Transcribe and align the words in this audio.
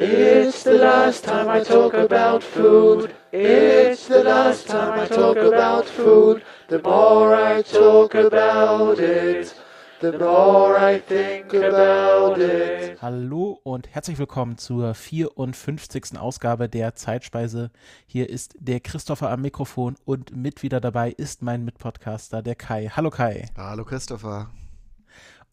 It's 0.00 0.62
the 0.62 0.78
last 0.78 1.24
time 1.24 1.48
I 1.48 1.60
talk 1.64 1.92
about 1.92 2.44
food. 2.44 3.12
It's 3.32 4.06
the 4.06 4.22
last 4.22 4.68
time 4.68 5.00
I 5.00 5.08
talk 5.08 5.36
about 5.36 5.86
food. 5.86 6.44
The 6.68 6.80
more 6.80 7.34
I 7.34 7.62
talk 7.62 8.14
about 8.14 9.00
it, 9.00 9.52
the 10.00 10.16
more 10.16 10.78
I 10.78 11.00
think 11.00 11.52
about 11.52 12.40
it. 12.40 13.02
Hallo 13.02 13.58
und 13.64 13.92
herzlich 13.92 14.20
willkommen 14.20 14.56
zur 14.56 14.94
54. 14.94 16.16
Ausgabe 16.16 16.68
der 16.68 16.94
Zeitspeise. 16.94 17.72
Hier 18.06 18.30
ist 18.30 18.54
der 18.60 18.78
Christopher 18.78 19.30
am 19.30 19.42
Mikrofon 19.42 19.96
und 20.04 20.30
mit 20.36 20.62
wieder 20.62 20.80
dabei 20.80 21.10
ist 21.10 21.42
mein 21.42 21.64
Mitpodcaster, 21.64 22.40
der 22.40 22.54
Kai. 22.54 22.88
Hallo 22.94 23.10
Kai. 23.10 23.48
Hallo 23.56 23.84
Christopher. 23.84 24.48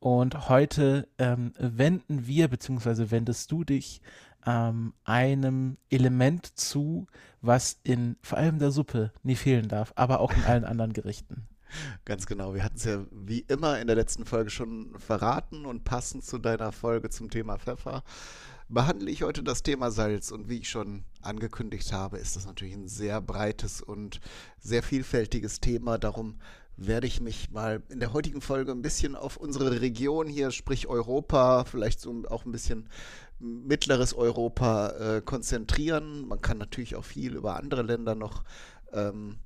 Und 0.05 0.49
heute 0.49 1.07
ähm, 1.17 1.53
wenden 1.57 2.27
wir, 2.27 2.47
beziehungsweise 2.47 3.09
wendest 3.09 3.51
du 3.51 3.63
dich 3.63 4.01
ähm, 4.45 4.93
einem 5.03 5.77
Element 5.89 6.57
zu, 6.57 7.07
was 7.41 7.79
in 7.83 8.17
vor 8.21 8.37
allem 8.37 8.59
der 8.59 8.71
Suppe 8.71 9.11
nie 9.23 9.35
fehlen 9.35 9.67
darf, 9.67 9.93
aber 9.95 10.19
auch 10.19 10.33
in 10.33 10.43
allen 10.43 10.63
anderen 10.65 10.93
Gerichten. 10.93 11.47
Ganz 12.05 12.25
genau. 12.25 12.53
Wir 12.53 12.63
hatten 12.63 12.77
es 12.77 12.85
ja 12.85 13.03
wie 13.11 13.39
immer 13.47 13.79
in 13.79 13.87
der 13.87 13.95
letzten 13.95 14.25
Folge 14.25 14.49
schon 14.49 14.97
verraten 14.97 15.65
und 15.65 15.83
passend 15.83 16.23
zu 16.23 16.37
deiner 16.37 16.71
Folge 16.71 17.09
zum 17.09 17.29
Thema 17.29 17.57
Pfeffer 17.57 18.03
behandle 18.67 19.11
ich 19.11 19.23
heute 19.23 19.43
das 19.43 19.63
Thema 19.63 19.91
Salz. 19.91 20.31
Und 20.31 20.49
wie 20.49 20.59
ich 20.59 20.69
schon 20.69 21.03
angekündigt 21.21 21.91
habe, 21.93 22.17
ist 22.17 22.35
das 22.35 22.45
natürlich 22.45 22.75
ein 22.75 22.87
sehr 22.87 23.21
breites 23.21 23.81
und 23.81 24.19
sehr 24.59 24.83
vielfältiges 24.83 25.59
Thema. 25.59 25.97
Darum 25.97 26.39
werde 26.77 27.07
ich 27.07 27.21
mich 27.21 27.51
mal 27.51 27.81
in 27.89 27.99
der 27.99 28.11
heutigen 28.11 28.41
Folge 28.41 28.71
ein 28.71 28.81
bisschen 28.81 29.15
auf 29.15 29.37
unsere 29.37 29.79
Region 29.79 30.27
hier, 30.27 30.51
sprich 30.51 30.87
Europa, 30.87 31.63
vielleicht 31.63 32.01
so 32.01 32.23
auch 32.29 32.45
ein 32.45 32.51
bisschen 32.51 32.89
mittleres 33.39 34.13
Europa 34.13 34.89
äh, 35.17 35.21
konzentrieren. 35.21 36.27
Man 36.27 36.41
kann 36.41 36.57
natürlich 36.57 36.95
auch 36.95 37.05
viel 37.05 37.35
über 37.35 37.57
andere 37.57 37.81
Länder 37.81 38.15
noch 38.15 38.43
ähm, 38.93 39.37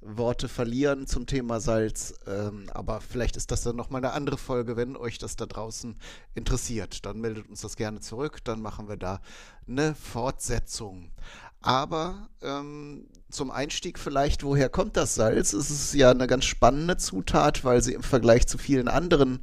Worte 0.00 0.48
verlieren 0.48 1.06
zum 1.06 1.26
Thema 1.26 1.60
Salz, 1.60 2.14
ähm, 2.26 2.70
aber 2.72 3.00
vielleicht 3.00 3.36
ist 3.36 3.50
das 3.50 3.62
dann 3.62 3.74
nochmal 3.74 4.04
eine 4.04 4.14
andere 4.14 4.38
Folge, 4.38 4.76
wenn 4.76 4.96
euch 4.96 5.18
das 5.18 5.34
da 5.34 5.46
draußen 5.46 5.96
interessiert. 6.34 7.04
Dann 7.04 7.20
meldet 7.20 7.48
uns 7.48 7.62
das 7.62 7.74
gerne 7.74 8.00
zurück, 8.00 8.38
dann 8.44 8.62
machen 8.62 8.88
wir 8.88 8.96
da 8.96 9.20
eine 9.66 9.96
Fortsetzung. 9.96 11.10
Aber 11.60 12.28
ähm, 12.42 13.08
zum 13.30 13.50
Einstieg 13.50 13.98
vielleicht, 13.98 14.44
woher 14.44 14.68
kommt 14.68 14.96
das 14.96 15.16
Salz? 15.16 15.52
Es 15.52 15.68
ist 15.70 15.94
ja 15.94 16.12
eine 16.12 16.28
ganz 16.28 16.44
spannende 16.44 16.96
Zutat, 16.96 17.64
weil 17.64 17.82
sie 17.82 17.94
im 17.94 18.04
Vergleich 18.04 18.46
zu 18.46 18.56
vielen 18.56 18.86
anderen 18.86 19.40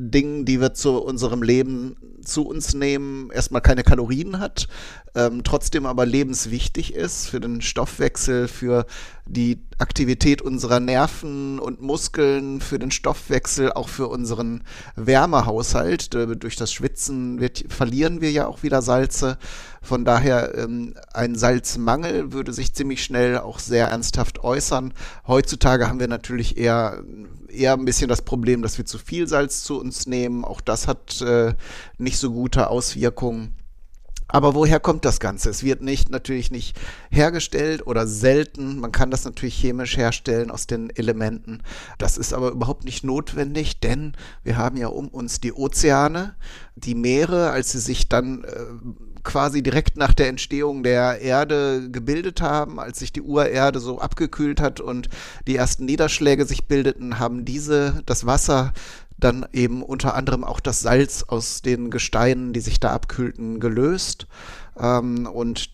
Dingen, 0.00 0.44
die 0.44 0.60
wir 0.60 0.74
zu 0.74 1.02
unserem 1.02 1.42
Leben 1.42 1.96
zu 2.24 2.46
uns 2.46 2.72
nehmen, 2.72 3.30
erstmal 3.32 3.62
keine 3.62 3.82
Kalorien 3.82 4.38
hat, 4.38 4.68
ähm, 5.16 5.42
trotzdem 5.42 5.86
aber 5.86 6.06
lebenswichtig 6.06 6.94
ist 6.94 7.28
für 7.28 7.40
den 7.40 7.60
Stoffwechsel, 7.62 8.46
für 8.46 8.86
die 9.26 9.60
Aktivität 9.78 10.40
unserer 10.40 10.78
Nerven 10.78 11.58
und 11.58 11.80
Muskeln, 11.80 12.60
für 12.60 12.78
den 12.78 12.92
Stoffwechsel, 12.92 13.72
auch 13.72 13.88
für 13.88 14.06
unseren 14.08 14.62
Wärmehaushalt. 14.94 16.14
Durch 16.14 16.56
das 16.56 16.72
Schwitzen 16.72 17.40
wird, 17.40 17.64
verlieren 17.68 18.20
wir 18.20 18.30
ja 18.30 18.46
auch 18.46 18.62
wieder 18.62 18.82
Salze. 18.82 19.36
Von 19.82 20.04
daher 20.04 20.56
ähm, 20.56 20.94
ein 21.12 21.34
Salzmangel 21.34 22.32
würde 22.32 22.52
sich 22.52 22.72
ziemlich 22.74 23.02
schnell 23.02 23.38
auch 23.38 23.58
sehr 23.58 23.88
ernsthaft 23.88 24.44
äußern. 24.44 24.92
Heutzutage 25.26 25.88
haben 25.88 26.00
wir 26.00 26.08
natürlich 26.08 26.56
eher 26.56 27.02
eher 27.48 27.72
ein 27.74 27.84
bisschen 27.84 28.08
das 28.08 28.22
Problem, 28.22 28.62
dass 28.62 28.78
wir 28.78 28.86
zu 28.86 28.98
viel 28.98 29.26
Salz 29.26 29.62
zu 29.62 29.80
uns 29.80 30.06
nehmen. 30.06 30.44
Auch 30.44 30.60
das 30.60 30.86
hat 30.86 31.20
äh, 31.22 31.54
nicht 31.98 32.18
so 32.18 32.30
gute 32.32 32.70
Auswirkungen. 32.70 33.57
Aber 34.28 34.54
woher 34.54 34.78
kommt 34.78 35.06
das 35.06 35.20
Ganze? 35.20 35.48
Es 35.48 35.62
wird 35.62 35.82
nicht 35.82 36.10
natürlich 36.10 36.50
nicht 36.50 36.76
hergestellt 37.10 37.86
oder 37.86 38.06
selten. 38.06 38.78
Man 38.78 38.92
kann 38.92 39.10
das 39.10 39.24
natürlich 39.24 39.54
chemisch 39.54 39.96
herstellen 39.96 40.50
aus 40.50 40.66
den 40.66 40.90
Elementen. 40.90 41.62
Das 41.96 42.18
ist 42.18 42.34
aber 42.34 42.50
überhaupt 42.50 42.84
nicht 42.84 43.04
notwendig, 43.04 43.80
denn 43.80 44.12
wir 44.44 44.58
haben 44.58 44.76
ja 44.76 44.88
um 44.88 45.08
uns 45.08 45.40
die 45.40 45.54
Ozeane, 45.54 46.34
die 46.76 46.94
Meere, 46.94 47.50
als 47.50 47.72
sie 47.72 47.80
sich 47.80 48.10
dann 48.10 48.44
äh, 48.44 48.50
quasi 49.24 49.62
direkt 49.62 49.96
nach 49.96 50.12
der 50.12 50.28
Entstehung 50.28 50.82
der 50.82 51.20
Erde 51.20 51.90
gebildet 51.90 52.40
haben, 52.42 52.78
als 52.78 52.98
sich 52.98 53.12
die 53.12 53.22
Urerde 53.22 53.80
so 53.80 53.98
abgekühlt 53.98 54.60
hat 54.60 54.80
und 54.80 55.08
die 55.46 55.56
ersten 55.56 55.86
Niederschläge 55.86 56.44
sich 56.44 56.66
bildeten, 56.66 57.18
haben 57.18 57.44
diese 57.44 58.02
das 58.06 58.26
Wasser 58.26 58.72
dann 59.18 59.46
eben 59.52 59.82
unter 59.82 60.14
anderem 60.14 60.44
auch 60.44 60.60
das 60.60 60.80
Salz 60.80 61.24
aus 61.24 61.62
den 61.62 61.90
Gesteinen, 61.90 62.52
die 62.52 62.60
sich 62.60 62.80
da 62.80 62.92
abkühlten, 62.92 63.60
gelöst. 63.60 64.26
Ähm, 64.78 65.26
und 65.26 65.70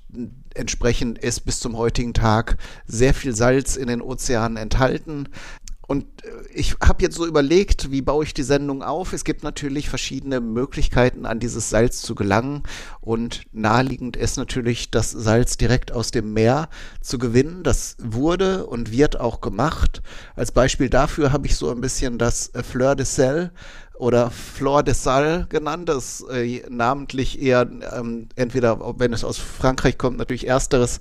entsprechend 0.55 1.19
ist 1.19 1.41
bis 1.41 1.60
zum 1.60 1.77
heutigen 1.77 2.15
Tag 2.15 2.56
sehr 2.87 3.12
viel 3.15 3.34
Salz 3.34 3.77
in 3.77 3.88
den 3.88 4.00
Ozeanen 4.00 4.56
enthalten. 4.56 5.28
Und 5.87 6.05
äh, 6.25 6.28
ich 6.55 6.77
habe 6.83 7.03
jetzt 7.03 7.17
so 7.17 7.27
überlegt, 7.27 7.91
wie 7.91 8.03
baue 8.03 8.25
ich 8.25 8.34
die 8.34 8.43
Sendung 8.43 8.83
auf? 8.83 9.12
Es 9.12 9.25
gibt 9.25 9.43
natürlich 9.43 9.89
verschiedene 9.89 10.41
Möglichkeiten, 10.41 11.27
an 11.27 11.41
dieses 11.41 11.71
Salz 11.71 12.03
zu 12.03 12.15
gelangen. 12.15 12.62
Und 13.00 13.43
naheliegend 13.53 14.17
ist 14.17 14.37
natürlich, 14.37 14.91
das 14.91 15.11
Salz 15.11 15.56
direkt 15.56 15.93
aus 15.93 16.11
dem 16.11 16.33
Meer 16.33 16.69
zu 17.00 17.19
gewinnen. 17.19 17.62
Das 17.62 17.97
wurde 17.99 18.67
und 18.67 18.91
wird 18.91 19.21
auch 19.21 19.41
gemacht. 19.41 20.03
Als 20.37 20.53
Beispiel 20.53 20.89
dafür 20.89 21.33
habe 21.33 21.47
ich 21.47 21.56
so 21.56 21.71
ein 21.71 21.81
bisschen 21.81 22.19
das 22.19 22.55
äh, 22.55 22.62
Fleur 22.62 22.94
de 22.94 23.06
Sel 23.06 23.53
oder 23.99 24.31
Flor 24.31 24.83
de 24.83 24.94
Sal 24.94 25.47
genannt. 25.49 25.89
Das 25.89 26.25
äh, 26.31 26.62
namentlich 26.69 27.41
eher 27.41 27.69
ähm, 27.97 28.28
entweder, 28.37 28.99
wenn 28.99 29.12
es 29.12 29.25
aus 29.25 29.39
Frankreich 29.39 29.99
kommt, 29.99 30.19
natürlich 30.19 30.47
ersteres 30.47 31.00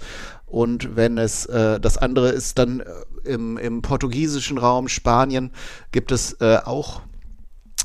und 0.53 0.95
wenn 0.95 1.17
es 1.17 1.47
äh, 1.47 1.79
das 1.79 1.97
andere 1.97 2.29
ist 2.29 2.59
dann 2.59 2.81
äh, 2.81 2.85
im, 3.23 3.57
im 3.57 3.81
portugiesischen 3.81 4.59
Raum, 4.59 4.87
Spanien, 4.87 5.49
gibt 5.91 6.11
es 6.11 6.33
äh, 6.41 6.59
auch 6.63 7.01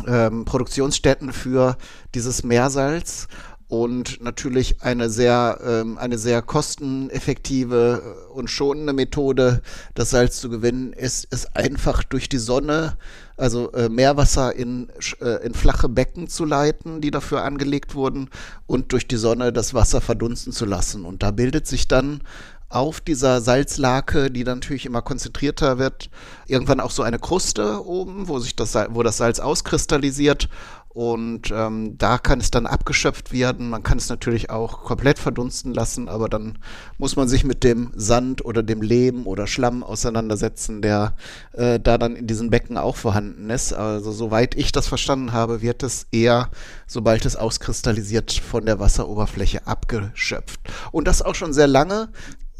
ähm, 0.06 0.44
Produktionsstätten 0.44 1.32
für 1.32 1.78
dieses 2.14 2.44
Meersalz 2.44 3.28
und 3.68 4.22
natürlich 4.22 4.80
eine 4.80 5.10
sehr, 5.10 5.60
ähm, 5.62 5.98
eine 5.98 6.16
sehr 6.16 6.40
kosteneffektive 6.40 8.28
und 8.32 8.48
schonende 8.48 8.94
Methode, 8.94 9.60
das 9.94 10.10
Salz 10.10 10.40
zu 10.40 10.48
gewinnen, 10.48 10.94
ist, 10.94 11.26
ist 11.26 11.54
einfach 11.54 12.02
durch 12.02 12.30
die 12.30 12.38
Sonne, 12.38 12.96
also 13.36 13.70
äh, 13.72 13.90
Meerwasser 13.90 14.54
in, 14.56 14.88
äh, 15.20 15.44
in 15.44 15.52
flache 15.52 15.90
Becken 15.90 16.28
zu 16.28 16.46
leiten, 16.46 17.02
die 17.02 17.10
dafür 17.10 17.44
angelegt 17.44 17.94
wurden, 17.94 18.30
und 18.66 18.92
durch 18.92 19.06
die 19.06 19.16
Sonne 19.16 19.52
das 19.52 19.74
Wasser 19.74 20.00
verdunsten 20.00 20.52
zu 20.52 20.64
lassen. 20.64 21.04
Und 21.04 21.22
da 21.22 21.30
bildet 21.30 21.66
sich 21.66 21.88
dann 21.88 22.22
auf 22.70 23.00
dieser 23.00 23.40
Salzlake, 23.40 24.30
die 24.30 24.44
dann 24.44 24.58
natürlich 24.58 24.84
immer 24.84 25.00
konzentrierter 25.00 25.78
wird, 25.78 26.10
irgendwann 26.46 26.80
auch 26.80 26.90
so 26.90 27.02
eine 27.02 27.18
Kruste 27.18 27.84
oben, 27.86 28.28
wo 28.28 28.38
sich 28.38 28.56
das, 28.56 28.74
wo 28.90 29.02
das 29.02 29.16
Salz 29.16 29.40
auskristallisiert 29.40 30.48
und 30.98 31.52
ähm, 31.52 31.96
da 31.96 32.18
kann 32.18 32.40
es 32.40 32.50
dann 32.50 32.66
abgeschöpft 32.66 33.32
werden. 33.32 33.70
Man 33.70 33.84
kann 33.84 33.98
es 33.98 34.08
natürlich 34.08 34.50
auch 34.50 34.82
komplett 34.82 35.20
verdunsten 35.20 35.72
lassen, 35.72 36.08
aber 36.08 36.28
dann 36.28 36.58
muss 36.98 37.14
man 37.14 37.28
sich 37.28 37.44
mit 37.44 37.62
dem 37.62 37.92
Sand 37.94 38.44
oder 38.44 38.64
dem 38.64 38.82
Lehm 38.82 39.28
oder 39.28 39.46
Schlamm 39.46 39.84
auseinandersetzen, 39.84 40.82
der 40.82 41.14
äh, 41.52 41.78
da 41.78 41.98
dann 41.98 42.16
in 42.16 42.26
diesen 42.26 42.50
Becken 42.50 42.76
auch 42.76 42.96
vorhanden 42.96 43.48
ist. 43.48 43.72
Also 43.72 44.10
soweit 44.10 44.56
ich 44.56 44.72
das 44.72 44.88
verstanden 44.88 45.32
habe, 45.32 45.62
wird 45.62 45.84
es 45.84 46.08
eher, 46.10 46.50
sobald 46.88 47.24
es 47.26 47.36
auskristallisiert, 47.36 48.32
von 48.32 48.66
der 48.66 48.80
Wasseroberfläche 48.80 49.68
abgeschöpft. 49.68 50.58
Und 50.90 51.06
das 51.06 51.22
auch 51.22 51.36
schon 51.36 51.52
sehr 51.52 51.68
lange 51.68 52.08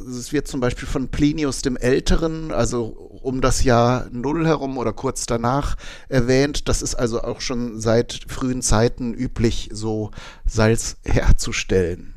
es 0.01 0.33
wird 0.33 0.47
zum 0.49 0.61
Beispiel 0.61 0.87
von 0.89 1.09
Plinius 1.09 1.63
dem 1.63 1.77
Älteren, 1.77 2.53
also 2.53 2.85
um 3.23 3.41
das 3.41 3.65
Jahr 3.65 4.09
Null 4.13 4.47
herum 4.47 4.79
oder 4.79 4.93
kurz 4.93 5.27
danach 5.27 5.77
erwähnt. 6.09 6.69
Das 6.69 6.83
ist 6.83 6.95
also 6.95 7.23
auch 7.23 7.41
schon 7.41 7.81
seit 7.81 8.21
frühen 8.29 8.63
Zeiten 8.63 9.15
üblich, 9.15 9.71
so 9.73 10.11
Salz 10.47 10.97
herzustellen. 11.05 12.15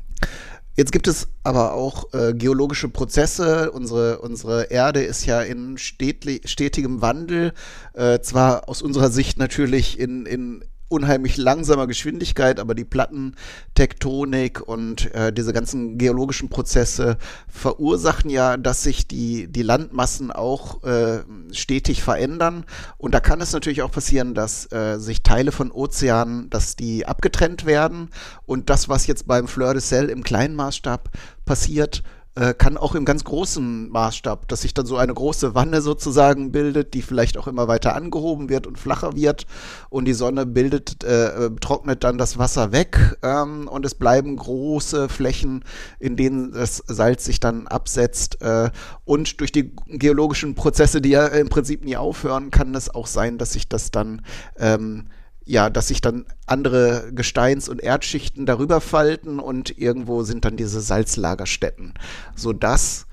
Jetzt 0.74 0.92
gibt 0.92 1.06
es 1.06 1.28
aber 1.42 1.74
auch 1.74 2.14
äh, 2.14 2.32
geologische 2.32 2.88
Prozesse. 2.88 3.70
Unsere, 3.72 4.20
unsere 4.20 4.64
Erde 4.64 5.02
ist 5.02 5.26
ja 5.26 5.42
in 5.42 5.76
stetigem 5.76 7.02
Wandel. 7.02 7.52
Äh, 7.92 8.20
zwar 8.20 8.70
aus 8.70 8.80
unserer 8.80 9.10
Sicht 9.10 9.38
natürlich 9.38 9.98
in, 9.98 10.24
in 10.24 10.64
unheimlich 10.92 11.36
langsamer 11.38 11.86
Geschwindigkeit, 11.86 12.60
aber 12.60 12.74
die 12.74 12.84
Plattentektonik 12.84 14.60
und 14.60 15.12
äh, 15.14 15.32
diese 15.32 15.52
ganzen 15.52 15.98
geologischen 15.98 16.50
Prozesse 16.50 17.16
verursachen 17.48 18.30
ja, 18.30 18.56
dass 18.56 18.82
sich 18.82 19.08
die, 19.08 19.48
die 19.48 19.62
Landmassen 19.62 20.30
auch 20.30 20.84
äh, 20.84 21.20
stetig 21.50 22.02
verändern. 22.02 22.64
Und 22.98 23.14
da 23.14 23.20
kann 23.20 23.40
es 23.40 23.52
natürlich 23.52 23.82
auch 23.82 23.90
passieren, 23.90 24.34
dass 24.34 24.70
äh, 24.70 24.98
sich 24.98 25.22
Teile 25.22 25.50
von 25.50 25.72
Ozeanen, 25.72 26.50
dass 26.50 26.76
die 26.76 27.06
abgetrennt 27.06 27.64
werden. 27.64 28.10
Und 28.44 28.70
das, 28.70 28.88
was 28.88 29.06
jetzt 29.06 29.26
beim 29.26 29.48
Fleur 29.48 29.72
de 29.72 29.82
Sel 29.82 30.10
im 30.10 30.22
kleinen 30.22 30.54
Maßstab 30.54 31.10
passiert, 31.44 32.02
äh, 32.34 32.54
kann 32.54 32.76
auch 32.76 32.94
im 32.94 33.04
ganz 33.04 33.24
großen 33.24 33.90
Maßstab, 33.90 34.48
dass 34.48 34.62
sich 34.62 34.72
dann 34.72 34.86
so 34.86 34.96
eine 34.96 35.12
große 35.12 35.54
Wanne 35.54 35.82
sozusagen 35.82 36.52
bildet, 36.52 36.94
die 36.94 37.02
vielleicht 37.02 37.36
auch 37.36 37.46
immer 37.46 37.68
weiter 37.68 37.94
angehoben 37.94 38.48
wird 38.48 38.66
und 38.66 38.78
flacher 38.78 39.14
wird. 39.14 39.46
Und 39.90 40.06
die 40.06 40.14
Sonne 40.14 40.46
bildet, 40.46 41.04
äh, 41.04 41.50
trocknet 41.60 42.04
dann 42.04 42.18
das 42.18 42.38
Wasser 42.38 42.72
weg 42.72 43.16
ähm, 43.22 43.68
und 43.68 43.84
es 43.84 43.94
bleiben 43.94 44.36
große 44.36 45.08
Flächen, 45.08 45.64
in 45.98 46.16
denen 46.16 46.52
das 46.52 46.78
Salz 46.86 47.24
sich 47.24 47.40
dann 47.40 47.66
absetzt 47.66 48.40
äh, 48.40 48.70
und 49.04 49.40
durch 49.40 49.52
die 49.52 49.74
geologischen 49.86 50.54
Prozesse, 50.54 51.00
die 51.00 51.10
ja 51.10 51.26
im 51.26 51.48
Prinzip 51.48 51.84
nie 51.84 51.96
aufhören, 51.96 52.50
kann 52.50 52.74
es 52.74 52.88
auch 52.94 53.06
sein, 53.06 53.38
dass 53.38 53.52
sich 53.52 53.68
das 53.68 53.90
dann 53.90 54.22
ähm, 54.56 55.06
ja, 55.44 55.70
dass 55.70 55.88
sich 55.88 56.00
dann 56.00 56.26
andere 56.46 57.12
Gesteins- 57.12 57.68
und 57.68 57.82
Erdschichten 57.82 58.46
darüber 58.46 58.80
falten 58.80 59.38
und 59.38 59.76
irgendwo 59.78 60.22
sind 60.22 60.44
dann 60.44 60.56
diese 60.56 60.80
Salzlagerstätten, 60.80 61.94
sodass 62.36 63.06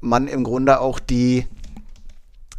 man 0.00 0.28
im 0.28 0.44
Grunde 0.44 0.80
auch 0.80 0.98
die, 0.98 1.46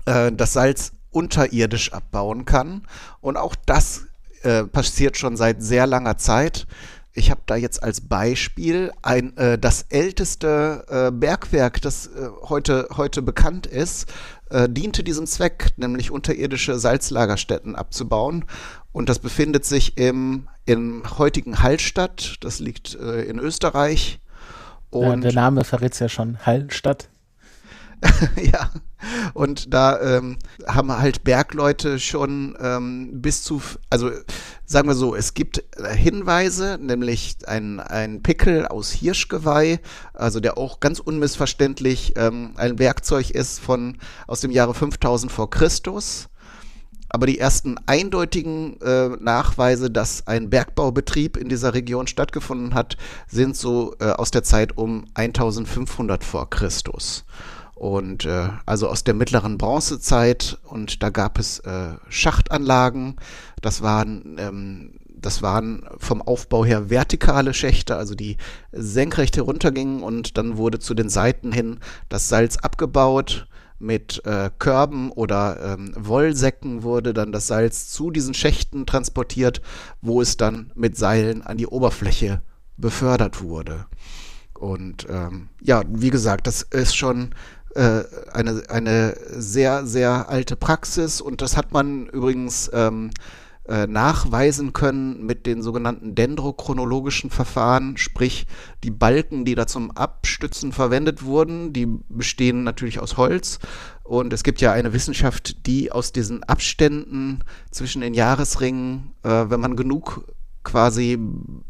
äh, 0.05 0.31
das 0.31 0.53
Salz 0.53 0.93
unterirdisch 1.09 1.91
abbauen 1.93 2.45
kann. 2.45 2.87
Und 3.19 3.37
auch 3.37 3.55
das 3.65 4.07
äh, 4.43 4.63
passiert 4.63 5.17
schon 5.17 5.35
seit 5.35 5.61
sehr 5.61 5.87
langer 5.87 6.17
Zeit. 6.17 6.67
Ich 7.13 7.29
habe 7.29 7.41
da 7.45 7.57
jetzt 7.57 7.83
als 7.83 7.99
Beispiel 7.99 8.91
ein, 9.01 9.35
äh, 9.35 9.57
das 9.57 9.85
älteste 9.89 10.85
äh, 10.87 11.11
Bergwerk, 11.11 11.81
das 11.81 12.07
äh, 12.07 12.29
heute, 12.43 12.87
heute 12.95 13.21
bekannt 13.21 13.67
ist, 13.67 14.07
äh, 14.49 14.69
diente 14.69 15.03
diesem 15.03 15.27
Zweck, 15.27 15.71
nämlich 15.75 16.11
unterirdische 16.11 16.79
Salzlagerstätten 16.79 17.75
abzubauen. 17.75 18.45
Und 18.91 19.09
das 19.09 19.19
befindet 19.19 19.65
sich 19.65 19.97
im, 19.97 20.47
im 20.65 21.03
heutigen 21.17 21.61
Hallstatt, 21.61 22.37
das 22.41 22.59
liegt 22.59 22.95
äh, 22.95 23.23
in 23.23 23.39
Österreich. 23.39 24.19
Und 24.89 25.21
der 25.21 25.33
Name 25.33 25.63
verrät 25.63 25.93
es 25.93 25.99
ja 25.99 26.09
schon, 26.09 26.37
Hallstatt. 26.45 27.07
ja, 28.51 28.71
und 29.33 29.73
da 29.73 29.99
ähm, 29.99 30.37
haben 30.67 30.91
halt 30.91 31.23
Bergleute 31.23 31.99
schon 31.99 32.57
ähm, 32.59 33.21
bis 33.21 33.43
zu, 33.43 33.61
also 33.89 34.11
sagen 34.65 34.87
wir 34.87 34.95
so, 34.95 35.15
es 35.15 35.33
gibt 35.33 35.63
äh, 35.77 35.95
Hinweise, 35.95 36.77
nämlich 36.81 37.37
ein, 37.45 37.79
ein 37.79 38.23
Pickel 38.23 38.65
aus 38.67 38.91
Hirschgeweih, 38.91 39.79
also 40.13 40.39
der 40.39 40.57
auch 40.57 40.79
ganz 40.79 40.99
unmissverständlich 40.99 42.13
ähm, 42.17 42.53
ein 42.57 42.79
Werkzeug 42.79 43.29
ist 43.29 43.59
von 43.59 43.97
aus 44.27 44.41
dem 44.41 44.51
Jahre 44.51 44.73
5000 44.73 45.31
vor 45.31 45.49
Christus. 45.49 46.27
Aber 47.13 47.25
die 47.25 47.39
ersten 47.39 47.75
eindeutigen 47.87 48.79
äh, 48.79 49.09
Nachweise, 49.19 49.91
dass 49.91 50.27
ein 50.27 50.49
Bergbaubetrieb 50.49 51.35
in 51.35 51.49
dieser 51.49 51.73
Region 51.73 52.07
stattgefunden 52.07 52.73
hat, 52.73 52.95
sind 53.27 53.57
so 53.57 53.95
äh, 53.99 54.11
aus 54.11 54.31
der 54.31 54.43
Zeit 54.43 54.77
um 54.77 55.05
1500 55.15 56.23
vor 56.23 56.49
Christus. 56.49 57.25
Und 57.75 58.25
äh, 58.25 58.49
also 58.65 58.87
aus 58.87 59.03
der 59.03 59.13
mittleren 59.13 59.57
Bronzezeit 59.57 60.57
und 60.63 61.03
da 61.03 61.09
gab 61.09 61.37
es 61.37 61.59
äh, 61.59 61.95
Schachtanlagen. 62.07 63.17
Das 63.61 63.81
waren 63.81 64.37
ähm, 64.39 64.91
das 65.21 65.41
waren 65.41 65.85
vom 65.97 66.21
Aufbau 66.21 66.65
her 66.65 66.89
vertikale 66.89 67.53
Schächte, 67.53 67.95
also 67.95 68.15
die 68.15 68.37
senkrecht 68.71 69.37
heruntergingen 69.37 70.01
und 70.01 70.37
dann 70.37 70.57
wurde 70.57 70.79
zu 70.79 70.93
den 70.93 71.09
Seiten 71.09 71.51
hin 71.51 71.79
das 72.09 72.27
Salz 72.27 72.57
abgebaut 72.57 73.47
mit 73.81 74.21
äh, 74.25 74.49
Körben 74.59 75.11
oder 75.11 75.73
ähm, 75.73 75.93
Wollsäcken 75.97 76.83
wurde 76.83 77.13
dann 77.13 77.31
das 77.31 77.47
Salz 77.47 77.89
zu 77.89 78.11
diesen 78.11 78.33
Schächten 78.33 78.85
transportiert, 78.85 79.61
wo 80.01 80.21
es 80.21 80.37
dann 80.37 80.71
mit 80.75 80.97
Seilen 80.97 81.41
an 81.41 81.57
die 81.57 81.67
Oberfläche 81.67 82.41
befördert 82.77 83.41
wurde. 83.41 83.85
Und 84.53 85.07
ähm, 85.09 85.49
ja, 85.61 85.83
wie 85.87 86.11
gesagt, 86.11 86.47
das 86.47 86.61
ist 86.61 86.95
schon 86.95 87.33
äh, 87.75 88.03
eine, 88.31 88.63
eine 88.69 89.15
sehr, 89.29 89.85
sehr 89.85 90.29
alte 90.29 90.55
Praxis 90.55 91.21
und 91.21 91.41
das 91.41 91.57
hat 91.57 91.71
man 91.71 92.07
übrigens 92.07 92.69
ähm, 92.73 93.11
äh, 93.67 93.87
nachweisen 93.87 94.73
können 94.73 95.25
mit 95.25 95.45
den 95.45 95.61
sogenannten 95.61 96.15
dendrochronologischen 96.15 97.29
Verfahren, 97.29 97.97
sprich 97.97 98.47
die 98.83 98.91
Balken, 98.91 99.45
die 99.45 99.55
da 99.55 99.67
zum 99.67 99.91
Abstützen 99.91 100.71
verwendet 100.71 101.23
wurden, 101.23 101.71
die 101.71 101.87
bestehen 102.09 102.63
natürlich 102.63 102.99
aus 102.99 103.17
Holz. 103.17 103.59
Und 104.03 104.33
es 104.33 104.43
gibt 104.43 104.61
ja 104.61 104.71
eine 104.71 104.93
Wissenschaft, 104.93 105.67
die 105.67 105.91
aus 105.91 106.11
diesen 106.11 106.43
Abständen 106.43 107.43
zwischen 107.69 108.01
den 108.01 108.13
Jahresringen, 108.13 109.13
äh, 109.23 109.45
wenn 109.47 109.59
man 109.59 109.75
genug 109.75 110.25
quasi 110.63 111.17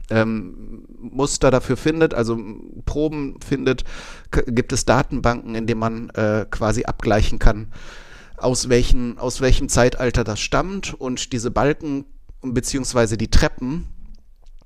ähm, 0.09 0.85
Muster 0.97 1.51
dafür 1.51 1.77
findet, 1.77 2.13
also 2.13 2.39
Proben 2.85 3.37
findet, 3.45 3.83
gibt 4.47 4.73
es 4.73 4.85
Datenbanken, 4.85 5.55
in 5.55 5.67
denen 5.67 5.79
man 5.79 6.09
äh, 6.11 6.45
quasi 6.49 6.83
abgleichen 6.83 7.39
kann, 7.39 7.71
aus, 8.43 8.69
welchen, 8.69 9.17
aus 9.17 9.41
welchem 9.41 9.69
Zeitalter 9.69 10.23
das 10.23 10.39
stammt. 10.39 10.93
Und 10.93 11.33
diese 11.33 11.51
Balken 11.51 12.05
beziehungsweise 12.41 13.17
die 13.17 13.29
Treppen 13.29 13.87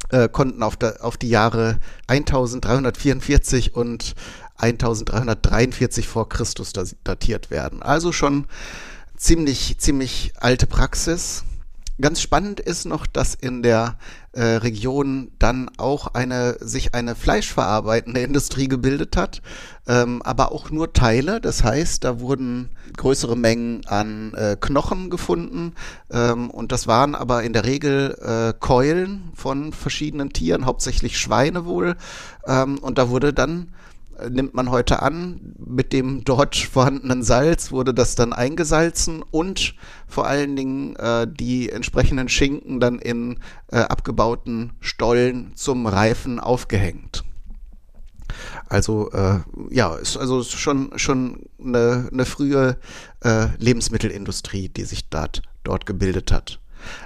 äh, 0.10 0.30
konnten 0.30 0.63
auf, 0.63 0.77
der, 0.77 1.04
auf 1.04 1.18
die 1.18 1.30
Jahre 1.30 1.80
1344 2.07 3.75
und 3.75 4.16
1343 4.57 6.07
vor 6.07 6.30
Christus 6.30 6.74
datiert 7.04 7.51
werden. 7.51 7.81
Also 7.81 8.12
schon 8.12 8.45
ziemlich, 9.18 9.78
ziemlich 9.80 10.33
alte 10.38 10.68
Praxis. 10.68 11.44
Ganz 12.01 12.19
spannend 12.19 12.59
ist 12.59 12.86
noch, 12.86 13.07
dass 13.07 13.36
in 13.36 13.63
der 13.63 13.97
äh, 14.33 14.44
Region 14.44 15.31
dann 15.39 15.69
auch 15.77 16.07
eine, 16.07 16.57
sich 16.59 16.94
eine 16.94 17.15
fleischverarbeitende 17.15 18.19
Industrie 18.19 18.68
gebildet 18.68 19.15
hat, 19.15 19.42
ähm, 19.88 20.21
aber 20.21 20.51
auch 20.51 20.71
nur 20.71 20.92
Teile. 20.92 21.39
Das 21.39 21.63
heißt, 21.63 22.03
da 22.03 22.19
wurden 22.19 22.69
größere 22.97 23.38
Mengen 23.38 23.86
an 23.86 24.33
äh, 24.33 24.57
Knochen 24.59 25.09
gefunden 25.09 25.74
ähm, 26.12 26.50
und 26.50 26.74
das 26.74 26.86
waren 26.86 27.15
aber 27.15 27.44
in 27.44 27.53
der 27.53 27.63
Regel 27.63 28.18
äh, 28.21 28.53
Keulen 28.59 29.31
von 29.33 29.71
verschiedenen 29.71 30.33
Tieren, 30.33 30.65
hauptsächlich 30.65 31.18
Schweine 31.18 31.63
wohl. 31.63 31.95
Ähm, 32.45 32.77
und 32.80 32.97
da 32.97 33.07
wurde 33.07 33.31
dann 33.31 33.71
nimmt 34.29 34.53
man 34.53 34.71
heute 34.71 35.01
an. 35.01 35.56
Mit 35.57 35.94
dem 35.94 36.23
dort 36.23 36.56
vorhandenen 36.56 37.23
Salz 37.23 37.71
wurde 37.71 37.94
das 37.94 38.15
dann 38.15 38.33
eingesalzen 38.33 39.23
und 39.23 39.75
vor 40.07 40.27
allen 40.27 40.56
Dingen 40.56 40.95
äh, 40.95 41.27
die 41.29 41.69
entsprechenden 41.69 42.29
Schinken 42.29 42.79
dann 42.79 43.00
in 43.00 43.39
äh, 43.71 43.77
abgebauten 43.77 44.73
Stollen 44.79 45.51
zum 45.56 45.85
Reifen 45.88 46.39
aufgehängt. 46.39 47.23
Also 48.67 49.12
äh, 49.12 49.39
ja, 49.69 49.95
ist 49.95 50.18
also 50.18 50.44
schon 50.44 50.97
schon 50.97 51.45
eine, 51.63 52.09
eine 52.11 52.25
frühe 52.25 52.77
äh, 53.23 53.47
Lebensmittelindustrie, 53.57 54.69
die 54.69 54.83
sich 54.83 55.09
dort, 55.09 55.41
dort 55.63 55.85
gebildet 55.85 56.31
hat. 56.31 56.59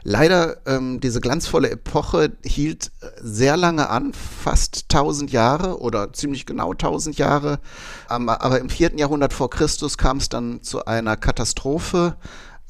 Leider, 0.04 0.58
ähm, 0.66 1.00
diese 1.00 1.22
glanzvolle 1.22 1.70
Epoche 1.70 2.32
hielt 2.44 2.92
äh, 3.02 3.08
sehr 3.22 3.58
lange 3.58 3.90
an, 3.90 4.14
fast 4.14 4.86
1000 4.90 5.32
Jahre 5.32 5.80
oder 5.80 6.14
ziemlich 6.14 6.46
genau 6.46 6.72
1000 6.72 7.18
Jahre. 7.18 7.60
aber 8.08 8.60
im 8.60 8.70
vierten 8.70 8.98
Jahrhundert 8.98 9.34
vor 9.34 9.50
Christus 9.50 9.98
kam 9.98 10.18
es 10.18 10.30
dann 10.30 10.62
zu 10.62 10.86
einer 10.86 11.18
Katastrophe, 11.18 12.16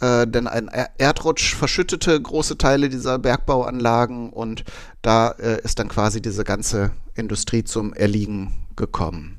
äh, 0.02 0.28
denn 0.28 0.48
ein 0.48 0.70
Erdrutsch 0.98 1.56
verschüttete 1.56 2.20
große 2.22 2.58
Teile 2.58 2.90
dieser 2.90 3.20
Bergbauanlagen 3.20 4.30
und 4.32 4.64
da 5.02 5.32
äh, 5.32 5.62
ist 5.64 5.80
dann 5.80 5.90
quasi 5.90 6.22
diese 6.22 6.44
ganze 6.44 6.92
Industrie 7.16 7.64
zum 7.64 7.94
Erliegen 7.94 8.66
gekommen. 8.76 9.39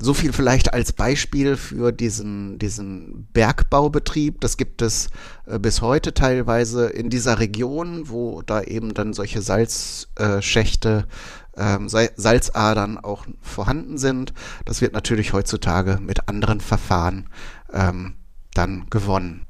So 0.00 0.12
viel 0.12 0.32
vielleicht 0.32 0.74
als 0.74 0.92
Beispiel 0.92 1.56
für 1.56 1.92
diesen, 1.92 2.58
diesen 2.58 3.28
Bergbaubetrieb. 3.32 4.40
Das 4.40 4.56
gibt 4.56 4.82
es 4.82 5.08
äh, 5.46 5.58
bis 5.58 5.82
heute 5.82 6.14
teilweise 6.14 6.88
in 6.88 7.10
dieser 7.10 7.38
Region, 7.38 8.08
wo 8.08 8.42
da 8.42 8.62
eben 8.62 8.94
dann 8.94 9.12
solche 9.12 9.40
Salzschächte, 9.40 11.06
äh, 11.56 11.74
ähm, 11.76 11.88
Salzadern 11.88 12.98
auch 12.98 13.24
vorhanden 13.40 13.96
sind. 13.98 14.34
Das 14.64 14.80
wird 14.80 14.92
natürlich 14.92 15.32
heutzutage 15.32 15.98
mit 16.00 16.28
anderen 16.28 16.60
Verfahren 16.60 17.28
ähm, 17.72 18.14
dann 18.54 18.86
gewonnen. 18.90 19.46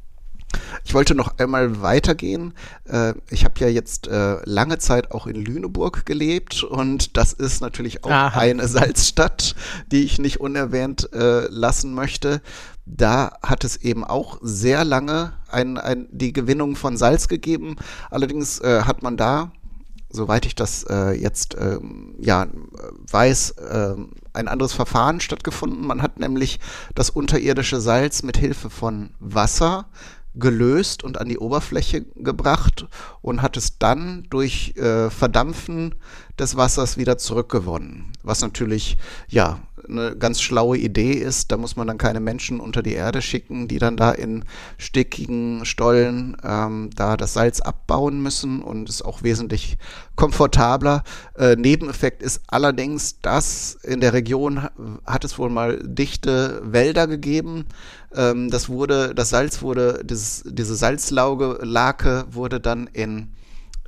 Ich 0.84 0.94
wollte 0.94 1.14
noch 1.14 1.38
einmal 1.38 1.82
weitergehen. 1.82 2.54
Äh, 2.88 3.14
ich 3.30 3.44
habe 3.44 3.54
ja 3.61 3.68
jetzt 3.68 4.08
äh, 4.08 4.37
lange 4.44 4.78
Zeit 4.78 5.12
auch 5.12 5.26
in 5.26 5.37
Lüneburg 5.37 6.06
gelebt 6.06 6.62
und 6.62 7.16
das 7.16 7.32
ist 7.32 7.61
natürlich 7.61 8.04
auch 8.04 8.11
Aha. 8.11 8.40
eine 8.40 8.68
Salzstadt, 8.68 9.54
die 9.90 10.04
ich 10.04 10.18
nicht 10.18 10.40
unerwähnt 10.40 11.12
äh, 11.12 11.46
lassen 11.49 11.94
möchte. 11.94 12.40
Da 12.87 13.32
hat 13.42 13.64
es 13.64 13.76
eben 13.78 14.04
auch 14.04 14.38
sehr 14.42 14.84
lange 14.84 15.32
ein, 15.50 15.78
ein, 15.78 16.06
die 16.11 16.32
Gewinnung 16.32 16.76
von 16.76 16.96
Salz 16.96 17.28
gegeben. 17.28 17.76
Allerdings 18.11 18.61
hat 18.62 19.02
man 19.02 19.16
da, 19.16 19.52
soweit 20.14 20.46
ich 20.46 20.54
das 20.54 20.84
äh, 20.84 21.12
jetzt 21.12 21.56
ähm, 21.58 22.14
ja, 22.18 22.46
weiß, 23.11 23.50
äh, 23.50 23.94
ein 24.32 24.49
anderes 24.49 24.73
Verfahren 24.73 25.20
stattgefunden. 25.20 25.87
Man 25.87 26.02
hat 26.02 26.18
nämlich 26.18 26.61
das 26.94 27.11
unterirdische 27.11 27.80
Salz 27.80 28.23
mit 28.23 28.37
Hilfe 28.37 28.70
von 28.70 29.11
Wasser 29.18 29.87
gelöst 30.34 31.04
und 31.04 31.20
an 31.20 31.28
die 31.28 31.38
Oberfläche 31.38 32.02
gebracht 32.16 32.86
und 33.20 33.42
hat 33.42 33.56
es 33.56 33.78
dann 33.78 34.24
durch 34.30 34.74
äh, 34.76 35.10
Verdampfen 35.10 35.94
des 36.38 36.56
Wassers 36.56 36.96
wieder 36.96 37.18
zurückgewonnen. 37.18 38.12
Was 38.22 38.42
natürlich 38.42 38.96
ja 39.28 39.60
eine 39.88 40.16
ganz 40.16 40.40
schlaue 40.40 40.76
Idee 40.76 41.12
ist. 41.12 41.52
Da 41.52 41.56
muss 41.56 41.76
man 41.76 41.86
dann 41.86 41.98
keine 41.98 42.20
Menschen 42.20 42.60
unter 42.60 42.82
die 42.82 42.94
Erde 42.94 43.22
schicken, 43.22 43.68
die 43.68 43.78
dann 43.78 43.96
da 43.96 44.10
in 44.10 44.44
stickigen 44.78 45.64
Stollen 45.64 46.36
ähm, 46.42 46.90
da 46.94 47.16
das 47.16 47.34
Salz 47.34 47.60
abbauen 47.60 48.22
müssen 48.22 48.62
und 48.62 48.88
ist 48.88 49.04
auch 49.04 49.22
wesentlich 49.22 49.78
komfortabler. 50.16 51.04
Äh, 51.36 51.56
Nebeneffekt 51.56 52.22
ist 52.22 52.42
allerdings, 52.46 53.20
dass 53.20 53.76
in 53.82 54.00
der 54.00 54.12
Region 54.12 54.68
hat 55.06 55.24
es 55.24 55.38
wohl 55.38 55.50
mal 55.50 55.78
dichte 55.82 56.62
Wälder 56.64 57.06
gegeben. 57.06 57.66
Ähm, 58.14 58.50
das 58.50 58.68
wurde, 58.68 59.14
das 59.14 59.30
Salz 59.30 59.62
wurde, 59.62 60.02
dieses, 60.04 60.44
diese 60.46 60.74
Salzlauge, 60.74 61.58
Lake 61.62 62.26
wurde 62.30 62.60
dann 62.60 62.88
in 62.92 63.34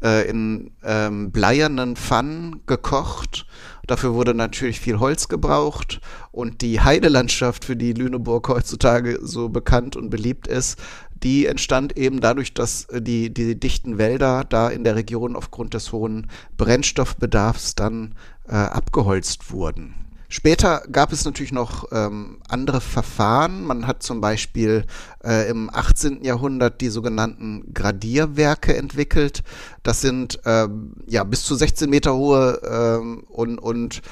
äh, 0.03 0.29
in 0.29 0.73
ähm, 0.85 1.31
bleiernen 1.31 1.97
Pfannen 1.97 2.63
gekocht. 2.67 3.47
Dafür 3.87 4.15
wurde 4.15 4.35
natürlich 4.35 4.81
viel 4.81 4.99
Holz 4.99 5.29
gebraucht 5.29 6.01
und 6.33 6.61
die 6.63 6.81
Heidelandschaft, 6.81 7.65
für 7.65 7.77
die 7.77 7.93
Lüneburg 7.93 8.49
heutzutage 8.49 9.19
so 9.23 9.49
bekannt 9.49 9.97
und 9.97 10.11
beliebt 10.11 10.49
ist, 10.49 10.79
die 11.23 11.47
entstand 11.47 11.97
eben 11.97 12.21
dadurch, 12.21 12.53
dass 12.53 12.89
die, 12.93 13.33
die 13.33 13.59
dichten 13.59 13.99
Wälder 13.99 14.45
da 14.45 14.69
in 14.69 14.85
der 14.85 14.97
Region 14.97 15.37
aufgrund 15.37 15.75
des 15.75 15.93
hohen 15.93 16.29
Brennstoffbedarfs 16.57 17.75
dann 17.75 18.15
äh, 18.49 18.55
abgeholzt 18.55 19.51
wurden. 19.51 20.06
Später 20.29 20.83
gab 20.91 21.13
es 21.13 21.25
natürlich 21.25 21.53
noch 21.53 21.85
ähm, 21.93 22.39
andere 22.49 22.81
Verfahren. 22.81 23.65
Man 23.65 23.87
hat 23.87 24.03
zum 24.03 24.21
Beispiel 24.21 24.85
äh, 25.25 25.49
im 25.49 25.71
18. 25.73 26.25
Jahrhundert 26.25 26.81
die 26.81 26.89
sogenannten 26.89 27.73
Gradierwerke 27.73 28.77
entwickelt. 28.77 29.43
Das 29.83 30.01
sind 30.01 30.41
ähm, 30.45 30.95
ja 31.07 31.25
bis 31.25 31.45
zu 31.45 31.55
16 31.55 31.89
Meter 31.89 32.15
hohe 32.15 32.61
ähm, 32.65 33.25
und, 33.29 33.59
und 33.59 34.03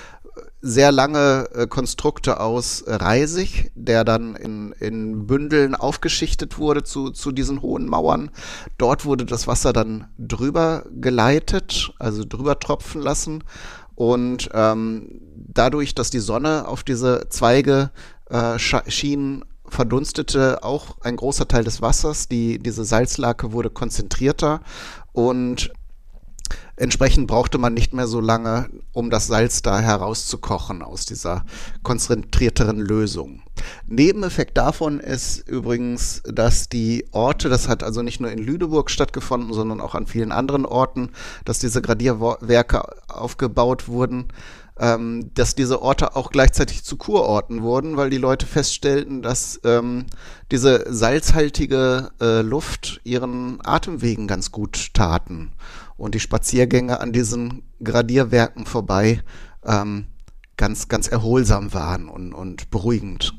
sehr 0.65 0.93
lange 0.93 1.49
äh, 1.55 1.67
Konstrukte 1.67 2.41
aus 2.41 2.85
Reisig, 2.87 3.71
der 3.75 4.03
dann 4.03 4.35
in, 4.35 4.73
in 4.81 5.27
Bündeln 5.27 5.75
aufgeschichtet 5.75 6.59
wurde 6.59 6.83
zu, 6.83 7.11
zu 7.11 7.33
diesen 7.33 7.61
hohen 7.61 7.87
Mauern. 7.87 8.31
Dort 8.79 9.05
wurde 9.05 9.27
das 9.27 9.47
Wasser 9.47 9.75
dann 9.75 10.09
drüber 10.19 10.87
geleitet, 10.91 11.93
also 11.99 12.25
drüber 12.27 12.59
tropfen 12.59 13.03
lassen. 13.03 13.45
Und 13.95 14.49
ähm, 14.55 15.21
dadurch, 15.55 15.95
dass 15.95 16.11
die 16.11 16.21
Sonne 16.21 16.67
auf 16.69 16.83
diese 16.83 17.29
Zweige 17.31 17.91
äh, 18.31 18.59
schien, 18.59 19.45
verdunstete 19.67 20.63
auch 20.63 21.01
ein 21.01 21.17
großer 21.17 21.49
Teil 21.49 21.65
des 21.65 21.81
Wassers. 21.83 22.29
Die, 22.29 22.59
diese 22.59 22.85
Salzlake 22.85 23.53
wurde 23.53 23.71
konzentrierter 23.71 24.61
und 25.13 25.73
Entsprechend 26.77 27.29
brauchte 27.29 27.57
man 27.57 27.73
nicht 27.73 27.95
mehr 27.95 28.09
so 28.09 28.21
lange, 28.21 28.69
um 28.93 29.09
das 29.09 29.29
Salz 29.29 29.63
da 29.63 29.79
herauszukochen 29.79 30.83
aus 30.83 31.07
dieser 31.07 31.45
konzentrierteren 31.85 32.81
Lösung. 32.81 33.43
Nebeneffekt 33.87 34.59
davon 34.59 34.99
ist 34.99 35.49
übrigens, 35.49 36.21
dass 36.27 36.69
die 36.69 37.07
Orte, 37.13 37.49
das 37.49 37.69
hat 37.69 37.85
also 37.85 38.03
nicht 38.03 38.21
nur 38.21 38.31
in 38.33 38.41
Lüneburg 38.41 38.91
stattgefunden, 38.91 39.53
sondern 39.53 39.81
auch 39.81 39.95
an 39.95 40.09
vielen 40.09 40.33
anderen 40.33 40.67
Orten, 40.67 41.11
dass 41.45 41.61
diese 41.61 41.81
Gradierwerke 41.81 42.83
aufgebaut 43.09 43.87
wurden, 43.87 44.27
ähm, 44.79 45.31
dass 45.35 45.55
diese 45.55 45.83
Orte 45.83 46.17
auch 46.17 46.31
gleichzeitig 46.31 46.85
zu 46.85 46.97
Kurorten 46.97 47.63
wurden, 47.63 47.97
weil 47.97 48.11
die 48.11 48.19
Leute 48.19 48.47
feststellten, 48.47 49.23
dass 49.23 49.61
ähm, 49.65 50.07
diese 50.51 50.85
salzhaltige 50.93 52.11
äh, 52.21 52.41
Luft 52.41 53.01
ihren 53.05 53.65
Atemwegen 53.65 54.27
ganz 54.27 54.51
gut 54.51 54.93
taten 54.95 55.53
und 55.97 56.15
die 56.15 56.21
Spaziergänge 56.21 57.01
an 57.01 57.13
diesen 57.13 57.63
Gradierwerken 57.83 58.67
vorbei 58.67 59.23
ähm, 59.65 60.07
ganz, 60.57 60.89
ganz 60.89 61.09
erholsam 61.09 61.73
waren 61.73 62.09
und, 62.09 62.33
und 62.33 62.71
beruhigend. 62.71 63.33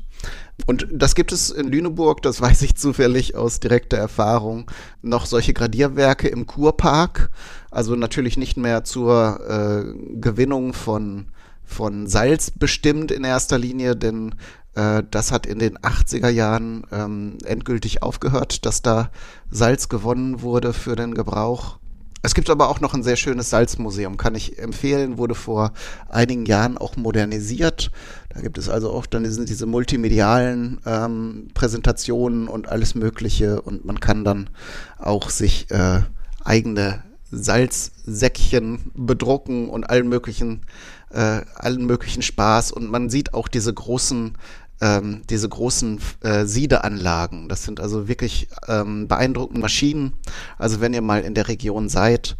Und 0.64 0.88
das 0.90 1.14
gibt 1.14 1.32
es 1.32 1.50
in 1.50 1.68
Lüneburg, 1.68 2.22
das 2.22 2.40
weiß 2.40 2.62
ich 2.62 2.76
zufällig 2.76 3.34
aus 3.34 3.60
direkter 3.60 3.98
Erfahrung, 3.98 4.70
noch 5.02 5.26
solche 5.26 5.52
Gradierwerke 5.52 6.28
im 6.28 6.46
Kurpark. 6.46 7.30
Also 7.70 7.94
natürlich 7.94 8.36
nicht 8.38 8.56
mehr 8.56 8.82
zur 8.82 9.40
äh, 9.48 10.18
Gewinnung 10.18 10.72
von, 10.72 11.26
von 11.62 12.06
Salz 12.06 12.50
bestimmt 12.50 13.10
in 13.10 13.22
erster 13.22 13.58
Linie, 13.58 13.96
denn 13.96 14.34
äh, 14.74 15.02
das 15.10 15.30
hat 15.30 15.46
in 15.46 15.58
den 15.58 15.78
80er 15.78 16.30
Jahren 16.30 16.84
ähm, 16.90 17.38
endgültig 17.44 18.02
aufgehört, 18.02 18.64
dass 18.64 18.82
da 18.82 19.10
Salz 19.50 19.88
gewonnen 19.88 20.40
wurde 20.40 20.72
für 20.72 20.96
den 20.96 21.14
Gebrauch. 21.14 21.78
Es 22.22 22.34
gibt 22.34 22.50
aber 22.50 22.68
auch 22.68 22.80
noch 22.80 22.94
ein 22.94 23.02
sehr 23.02 23.16
schönes 23.16 23.50
Salzmuseum, 23.50 24.16
kann 24.16 24.34
ich 24.34 24.58
empfehlen, 24.58 25.18
wurde 25.18 25.34
vor 25.34 25.72
einigen 26.08 26.44
Jahren 26.44 26.76
auch 26.76 26.96
modernisiert. 26.96 27.90
Da 28.30 28.40
gibt 28.40 28.58
es 28.58 28.68
also 28.68 28.90
auch 28.90 29.06
dann 29.06 29.30
sind 29.30 29.48
diese 29.48 29.66
multimedialen 29.66 30.80
ähm, 30.86 31.48
Präsentationen 31.54 32.48
und 32.48 32.68
alles 32.68 32.94
Mögliche 32.94 33.62
und 33.62 33.84
man 33.84 34.00
kann 34.00 34.24
dann 34.24 34.50
auch 34.98 35.30
sich 35.30 35.70
äh, 35.70 36.00
eigene 36.44 37.02
Salzsäckchen 37.30 38.90
bedrucken 38.94 39.68
und 39.68 39.88
allen 39.88 40.08
möglichen, 40.08 40.62
äh, 41.10 41.42
allen 41.54 41.86
möglichen 41.86 42.22
Spaß 42.22 42.72
und 42.72 42.90
man 42.90 43.10
sieht 43.10 43.34
auch 43.34 43.48
diese 43.48 43.72
großen 43.72 44.36
ähm, 44.80 45.22
diese 45.30 45.48
großen 45.48 46.00
äh, 46.20 46.44
Siedeanlagen. 46.44 47.48
Das 47.48 47.64
sind 47.64 47.80
also 47.80 48.08
wirklich 48.08 48.48
ähm, 48.68 49.08
beeindruckende 49.08 49.60
Maschinen. 49.60 50.14
Also 50.58 50.80
wenn 50.80 50.94
ihr 50.94 51.02
mal 51.02 51.22
in 51.22 51.34
der 51.34 51.48
Region 51.48 51.88
seid, 51.88 52.36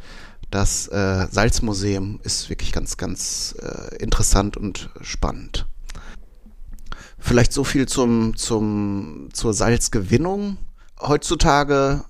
das 0.51 0.89
äh, 0.89 1.27
Salzmuseum 1.31 2.21
ist 2.23 2.49
wirklich 2.51 2.73
ganz, 2.73 2.97
ganz 2.97 3.55
äh, 3.61 3.97
interessant 3.97 4.57
und 4.57 4.91
spannend. 5.01 5.67
Vielleicht 7.19 7.53
so 7.53 7.65
viel 7.65 7.89
zum, 7.89 8.37
zum, 8.37 9.29
zur 9.33 9.53
Salzgewinnung. 9.53 10.59
Heutzutage 11.01 12.05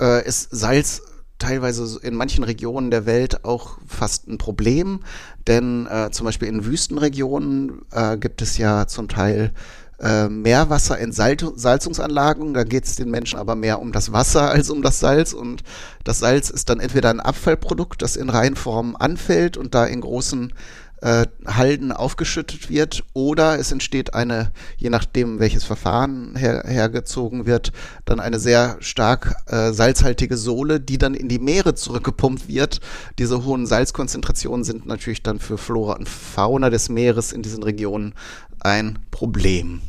äh, 0.00 0.26
ist 0.26 0.48
Salz 0.50 1.02
teilweise 1.38 1.98
in 2.02 2.14
manchen 2.14 2.44
Regionen 2.44 2.90
der 2.90 3.06
Welt 3.06 3.44
auch 3.44 3.78
fast 3.86 4.28
ein 4.28 4.38
Problem, 4.38 5.00
denn 5.46 5.86
äh, 5.86 6.10
zum 6.10 6.26
Beispiel 6.26 6.48
in 6.48 6.64
Wüstenregionen 6.64 7.82
äh, 7.92 8.16
gibt 8.16 8.42
es 8.42 8.58
ja 8.58 8.86
zum 8.86 9.08
Teil 9.08 9.52
äh, 10.00 10.28
Meerwasser 10.28 10.98
in 10.98 11.12
Salzungsanlagen. 11.12 12.54
Da 12.54 12.64
geht 12.64 12.84
es 12.84 12.96
den 12.96 13.10
Menschen 13.10 13.38
aber 13.38 13.56
mehr 13.56 13.80
um 13.80 13.92
das 13.92 14.12
Wasser 14.12 14.50
als 14.50 14.70
um 14.70 14.82
das 14.82 15.00
Salz. 15.00 15.32
Und 15.32 15.62
das 16.04 16.20
Salz 16.20 16.50
ist 16.50 16.68
dann 16.68 16.80
entweder 16.80 17.10
ein 17.10 17.20
Abfallprodukt, 17.20 18.02
das 18.02 18.16
in 18.16 18.30
Reinform 18.30 18.96
anfällt 18.96 19.56
und 19.56 19.74
da 19.74 19.84
in 19.84 20.00
großen 20.00 20.52
äh, 21.00 21.26
Halden 21.46 21.92
aufgeschüttet 21.92 22.70
wird 22.70 23.04
oder 23.12 23.58
es 23.58 23.72
entsteht 23.72 24.14
eine, 24.14 24.52
je 24.76 24.90
nachdem 24.90 25.38
welches 25.38 25.64
Verfahren 25.64 26.36
her, 26.36 26.64
hergezogen 26.66 27.46
wird, 27.46 27.72
dann 28.04 28.20
eine 28.20 28.38
sehr 28.38 28.76
stark 28.80 29.36
äh, 29.46 29.72
salzhaltige 29.72 30.36
Sohle, 30.36 30.80
die 30.80 30.98
dann 30.98 31.14
in 31.14 31.28
die 31.28 31.38
Meere 31.38 31.74
zurückgepumpt 31.74 32.48
wird. 32.48 32.80
Diese 33.18 33.44
hohen 33.44 33.66
Salzkonzentrationen 33.66 34.64
sind 34.64 34.86
natürlich 34.86 35.22
dann 35.22 35.38
für 35.38 35.58
Flora 35.58 35.94
und 35.94 36.08
Fauna 36.08 36.70
des 36.70 36.88
Meeres 36.88 37.32
in 37.32 37.42
diesen 37.42 37.62
Regionen 37.62 38.14
ein 38.60 38.98
Problem. 39.10 39.80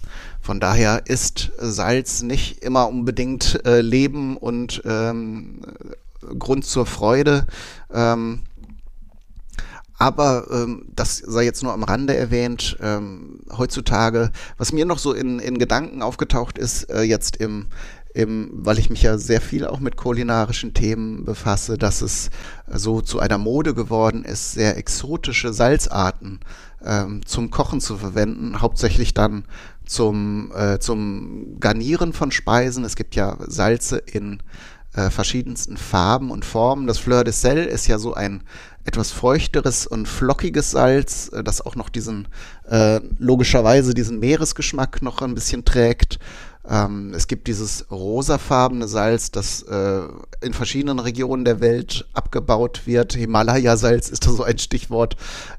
Von 0.41 0.59
daher 0.59 1.03
ist 1.05 1.51
Salz 1.57 2.21
nicht 2.21 2.63
immer 2.63 2.87
unbedingt 2.87 3.65
äh, 3.65 3.81
Leben 3.81 4.37
und 4.37 4.81
ähm, 4.85 5.61
Grund 6.37 6.65
zur 6.65 6.85
Freude. 6.85 7.45
Ähm, 7.93 8.43
aber 9.99 10.47
ähm, 10.49 10.85
das 10.95 11.17
sei 11.17 11.43
jetzt 11.43 11.61
nur 11.61 11.73
am 11.73 11.83
Rande 11.83 12.15
erwähnt. 12.15 12.77
Ähm, 12.81 13.41
heutzutage, 13.55 14.31
was 14.57 14.71
mir 14.71 14.85
noch 14.85 14.97
so 14.97 15.13
in, 15.13 15.39
in 15.39 15.59
Gedanken 15.59 16.01
aufgetaucht 16.01 16.57
ist, 16.57 16.85
äh, 16.85 17.01
jetzt 17.01 17.35
im, 17.35 17.67
im, 18.13 18.49
weil 18.53 18.79
ich 18.79 18.89
mich 18.89 19.03
ja 19.03 19.17
sehr 19.17 19.41
viel 19.41 19.67
auch 19.67 19.81
mit 19.81 19.97
kulinarischen 19.97 20.73
Themen 20.73 21.25
befasse, 21.25 21.77
dass 21.77 22.01
es 22.01 22.29
so 22.67 23.01
zu 23.01 23.19
einer 23.19 23.37
Mode 23.37 23.73
geworden 23.73 24.23
ist, 24.23 24.53
sehr 24.53 24.77
exotische 24.77 25.51
Salzarten 25.51 26.39
ähm, 26.83 27.25
zum 27.25 27.51
Kochen 27.51 27.81
zu 27.81 27.97
verwenden, 27.97 28.61
hauptsächlich 28.61 29.13
dann 29.13 29.43
zum, 29.85 30.53
äh, 30.55 30.79
zum 30.79 31.59
Garnieren 31.59 32.13
von 32.13 32.31
Speisen. 32.31 32.85
Es 32.85 32.95
gibt 32.95 33.15
ja 33.15 33.37
Salze 33.47 33.97
in 33.97 34.41
äh, 34.93 35.09
verschiedensten 35.09 35.77
Farben 35.77 36.31
und 36.31 36.45
Formen. 36.45 36.87
Das 36.87 36.97
Fleur 36.97 37.23
de 37.23 37.33
Sel 37.33 37.65
ist 37.65 37.87
ja 37.87 37.99
so 37.99 38.13
ein 38.13 38.43
etwas 38.85 39.11
feuchteres 39.11 39.85
und 39.85 40.07
flockiges 40.07 40.71
Salz, 40.71 41.29
äh, 41.33 41.43
das 41.43 41.61
auch 41.61 41.75
noch 41.75 41.89
diesen, 41.89 42.27
äh, 42.69 42.99
logischerweise 43.17 43.93
diesen 43.93 44.19
Meeresgeschmack 44.19 45.01
noch 45.01 45.21
ein 45.21 45.35
bisschen 45.35 45.65
trägt. 45.65 46.19
Ähm, 46.69 47.13
es 47.15 47.27
gibt 47.27 47.47
dieses 47.47 47.89
rosafarbene 47.89 48.87
Salz, 48.87 49.31
das 49.31 49.63
äh, 49.63 50.01
in 50.41 50.53
verschiedenen 50.53 50.99
Regionen 50.99 51.43
der 51.43 51.61
Welt 51.61 52.07
abgebaut 52.13 52.81
wird. 52.85 53.13
Himalaya-Salz 53.13 54.09
ist 54.09 54.27
da 54.27 54.31
so 54.31 54.43
ein 54.43 54.59
Stichwort, 54.59 55.15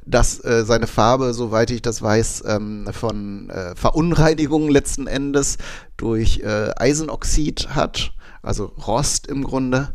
das 0.06 0.44
äh, 0.44 0.64
seine 0.64 0.86
Farbe, 0.86 1.34
soweit 1.34 1.70
ich 1.72 1.82
das 1.82 2.00
weiß, 2.00 2.44
ähm, 2.46 2.88
von 2.92 3.50
äh, 3.50 3.74
Verunreinigungen 3.74 4.70
letzten 4.70 5.08
Endes 5.08 5.58
durch 5.96 6.40
äh, 6.40 6.70
Eisenoxid 6.76 7.70
hat, 7.74 8.12
also 8.42 8.66
Rost 8.86 9.26
im 9.26 9.44
Grunde. 9.44 9.92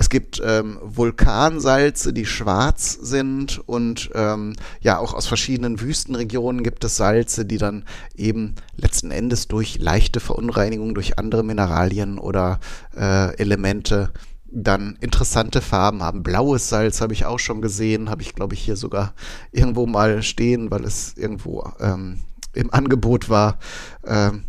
Es 0.00 0.10
gibt 0.10 0.40
ähm, 0.44 0.78
Vulkansalze, 0.80 2.12
die 2.12 2.24
schwarz 2.24 2.92
sind 2.92 3.58
und 3.66 4.10
ähm, 4.14 4.54
ja, 4.80 4.98
auch 4.98 5.12
aus 5.12 5.26
verschiedenen 5.26 5.80
Wüstenregionen 5.80 6.62
gibt 6.62 6.84
es 6.84 6.96
Salze, 6.96 7.44
die 7.44 7.58
dann 7.58 7.84
eben 8.14 8.54
letzten 8.76 9.10
Endes 9.10 9.48
durch 9.48 9.78
leichte 9.80 10.20
Verunreinigung 10.20 10.94
durch 10.94 11.18
andere 11.18 11.42
Mineralien 11.42 12.20
oder 12.20 12.60
äh, 12.96 13.36
Elemente 13.38 14.10
dann 14.50 14.96
interessante 15.00 15.60
Farben 15.60 16.02
haben. 16.02 16.22
Blaues 16.22 16.68
Salz 16.68 17.00
habe 17.00 17.12
ich 17.12 17.26
auch 17.26 17.40
schon 17.40 17.60
gesehen, 17.60 18.08
habe 18.08 18.22
ich 18.22 18.36
glaube 18.36 18.54
ich 18.54 18.60
hier 18.60 18.76
sogar 18.76 19.14
irgendwo 19.50 19.86
mal 19.86 20.22
stehen, 20.22 20.70
weil 20.70 20.84
es 20.84 21.14
irgendwo 21.16 21.72
ähm, 21.80 22.20
im 22.54 22.72
Angebot 22.72 23.28
war. 23.28 23.58
Ähm, 24.06 24.44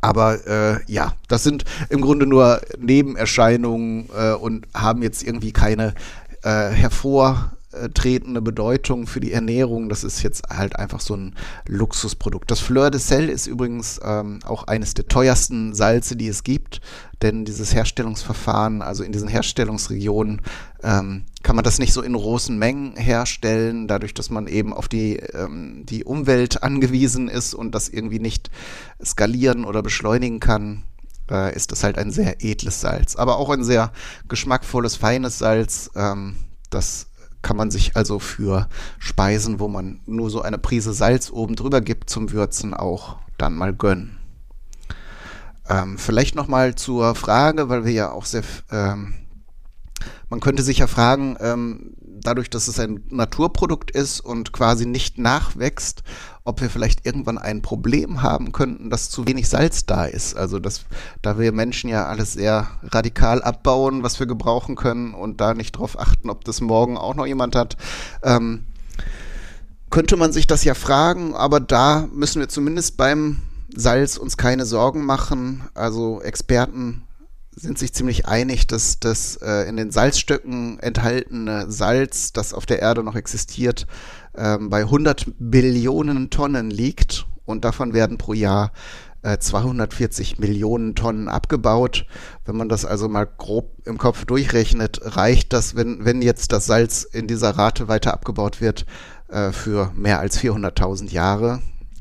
aber 0.00 0.46
äh, 0.46 0.80
ja, 0.86 1.14
das 1.28 1.42
sind 1.42 1.64
im 1.88 2.00
Grunde 2.00 2.26
nur 2.26 2.60
Nebenerscheinungen 2.78 4.08
äh, 4.16 4.32
und 4.32 4.66
haben 4.74 5.02
jetzt 5.02 5.22
irgendwie 5.22 5.52
keine 5.52 5.94
äh, 6.42 6.70
hervortretende 6.70 8.40
Bedeutung 8.40 9.06
für 9.06 9.20
die 9.20 9.32
Ernährung. 9.32 9.88
Das 9.88 10.04
ist 10.04 10.22
jetzt 10.22 10.48
halt 10.48 10.76
einfach 10.76 11.00
so 11.00 11.14
ein 11.14 11.34
Luxusprodukt. 11.66 12.50
Das 12.50 12.60
Fleur 12.60 12.90
de 12.90 13.00
Sel 13.00 13.28
ist 13.28 13.46
übrigens 13.46 14.00
ähm, 14.02 14.38
auch 14.44 14.64
eines 14.66 14.94
der 14.94 15.06
teuersten 15.06 15.74
Salze, 15.74 16.16
die 16.16 16.28
es 16.28 16.44
gibt 16.44 16.80
denn 17.22 17.44
dieses 17.44 17.74
Herstellungsverfahren, 17.74 18.82
also 18.82 19.02
in 19.02 19.12
diesen 19.12 19.28
Herstellungsregionen, 19.28 20.40
ähm, 20.82 21.24
kann 21.42 21.56
man 21.56 21.64
das 21.64 21.78
nicht 21.78 21.92
so 21.92 22.02
in 22.02 22.14
großen 22.14 22.58
Mengen 22.58 22.96
herstellen, 22.96 23.88
dadurch, 23.88 24.14
dass 24.14 24.30
man 24.30 24.46
eben 24.46 24.72
auf 24.72 24.88
die, 24.88 25.16
ähm, 25.16 25.84
die 25.86 26.04
Umwelt 26.04 26.62
angewiesen 26.62 27.28
ist 27.28 27.54
und 27.54 27.74
das 27.74 27.88
irgendwie 27.88 28.20
nicht 28.20 28.50
skalieren 29.04 29.64
oder 29.64 29.82
beschleunigen 29.82 30.40
kann, 30.40 30.84
äh, 31.30 31.54
ist 31.54 31.72
das 31.72 31.84
halt 31.84 31.98
ein 31.98 32.10
sehr 32.10 32.42
edles 32.44 32.80
Salz. 32.80 33.16
Aber 33.16 33.36
auch 33.38 33.50
ein 33.50 33.64
sehr 33.64 33.92
geschmackvolles, 34.28 34.96
feines 34.96 35.38
Salz, 35.38 35.90
ähm, 35.94 36.36
das 36.70 37.06
kann 37.42 37.56
man 37.56 37.70
sich 37.70 37.96
also 37.96 38.18
für 38.18 38.68
Speisen, 38.98 39.60
wo 39.60 39.68
man 39.68 40.00
nur 40.06 40.30
so 40.30 40.42
eine 40.42 40.58
Prise 40.58 40.92
Salz 40.92 41.30
oben 41.30 41.56
drüber 41.56 41.80
gibt 41.80 42.10
zum 42.10 42.32
Würzen, 42.32 42.74
auch 42.74 43.16
dann 43.38 43.54
mal 43.54 43.74
gönnen. 43.74 44.19
Ähm, 45.70 45.98
vielleicht 45.98 46.34
nochmal 46.34 46.74
zur 46.74 47.14
Frage, 47.14 47.68
weil 47.68 47.84
wir 47.84 47.92
ja 47.92 48.10
auch 48.10 48.24
sehr, 48.24 48.42
ähm, 48.72 49.14
man 50.28 50.40
könnte 50.40 50.64
sich 50.64 50.78
ja 50.78 50.88
fragen, 50.88 51.36
ähm, 51.40 51.94
dadurch, 52.00 52.50
dass 52.50 52.66
es 52.66 52.80
ein 52.80 53.04
Naturprodukt 53.08 53.92
ist 53.92 54.20
und 54.20 54.52
quasi 54.52 54.84
nicht 54.84 55.18
nachwächst, 55.18 56.02
ob 56.44 56.60
wir 56.60 56.70
vielleicht 56.70 57.06
irgendwann 57.06 57.38
ein 57.38 57.62
Problem 57.62 58.22
haben 58.22 58.50
könnten, 58.50 58.90
dass 58.90 59.10
zu 59.10 59.28
wenig 59.28 59.48
Salz 59.48 59.86
da 59.86 60.06
ist. 60.06 60.36
Also 60.36 60.58
dass, 60.58 60.82
da 61.22 61.38
wir 61.38 61.52
Menschen 61.52 61.88
ja 61.88 62.06
alles 62.06 62.32
sehr 62.32 62.68
radikal 62.82 63.40
abbauen, 63.40 64.02
was 64.02 64.18
wir 64.18 64.26
gebrauchen 64.26 64.74
können 64.74 65.14
und 65.14 65.40
da 65.40 65.54
nicht 65.54 65.72
drauf 65.72 65.98
achten, 65.98 66.30
ob 66.30 66.44
das 66.44 66.60
morgen 66.60 66.98
auch 66.98 67.14
noch 67.14 67.26
jemand 67.26 67.54
hat. 67.54 67.76
Ähm, 68.24 68.64
könnte 69.88 70.16
man 70.16 70.32
sich 70.32 70.46
das 70.46 70.64
ja 70.64 70.74
fragen, 70.74 71.34
aber 71.34 71.60
da 71.60 72.08
müssen 72.12 72.40
wir 72.40 72.48
zumindest 72.48 72.96
beim 72.96 73.42
Salz 73.74 74.16
uns 74.16 74.36
keine 74.36 74.64
Sorgen 74.64 75.04
machen. 75.04 75.68
Also 75.74 76.20
Experten 76.22 77.02
sind 77.54 77.78
sich 77.78 77.92
ziemlich 77.92 78.26
einig, 78.26 78.66
dass 78.66 79.00
das 79.00 79.36
äh, 79.36 79.68
in 79.68 79.76
den 79.76 79.90
Salzstöcken 79.90 80.78
enthaltene 80.80 81.70
Salz, 81.70 82.32
das 82.32 82.54
auf 82.54 82.66
der 82.66 82.80
Erde 82.80 83.02
noch 83.02 83.16
existiert, 83.16 83.86
ähm, 84.36 84.70
bei 84.70 84.80
100 84.80 85.26
Billionen 85.38 86.30
Tonnen 86.30 86.70
liegt 86.70 87.26
und 87.44 87.64
davon 87.64 87.92
werden 87.92 88.18
pro 88.18 88.32
Jahr 88.32 88.72
äh, 89.22 89.38
240 89.38 90.38
Millionen 90.38 90.94
Tonnen 90.94 91.28
abgebaut. 91.28 92.06
Wenn 92.44 92.56
man 92.56 92.68
das 92.68 92.84
also 92.84 93.08
mal 93.08 93.26
grob 93.26 93.76
im 93.84 93.98
Kopf 93.98 94.24
durchrechnet, 94.24 95.00
reicht 95.02 95.52
das, 95.52 95.76
wenn, 95.76 96.04
wenn 96.04 96.22
jetzt 96.22 96.52
das 96.52 96.66
Salz 96.66 97.02
in 97.02 97.26
dieser 97.26 97.50
Rate 97.58 97.88
weiter 97.88 98.14
abgebaut 98.14 98.60
wird, 98.60 98.86
äh, 99.28 99.52
für 99.52 99.92
mehr 99.94 100.20
als 100.20 100.38
400.000 100.38 101.10
Jahre 101.10 101.60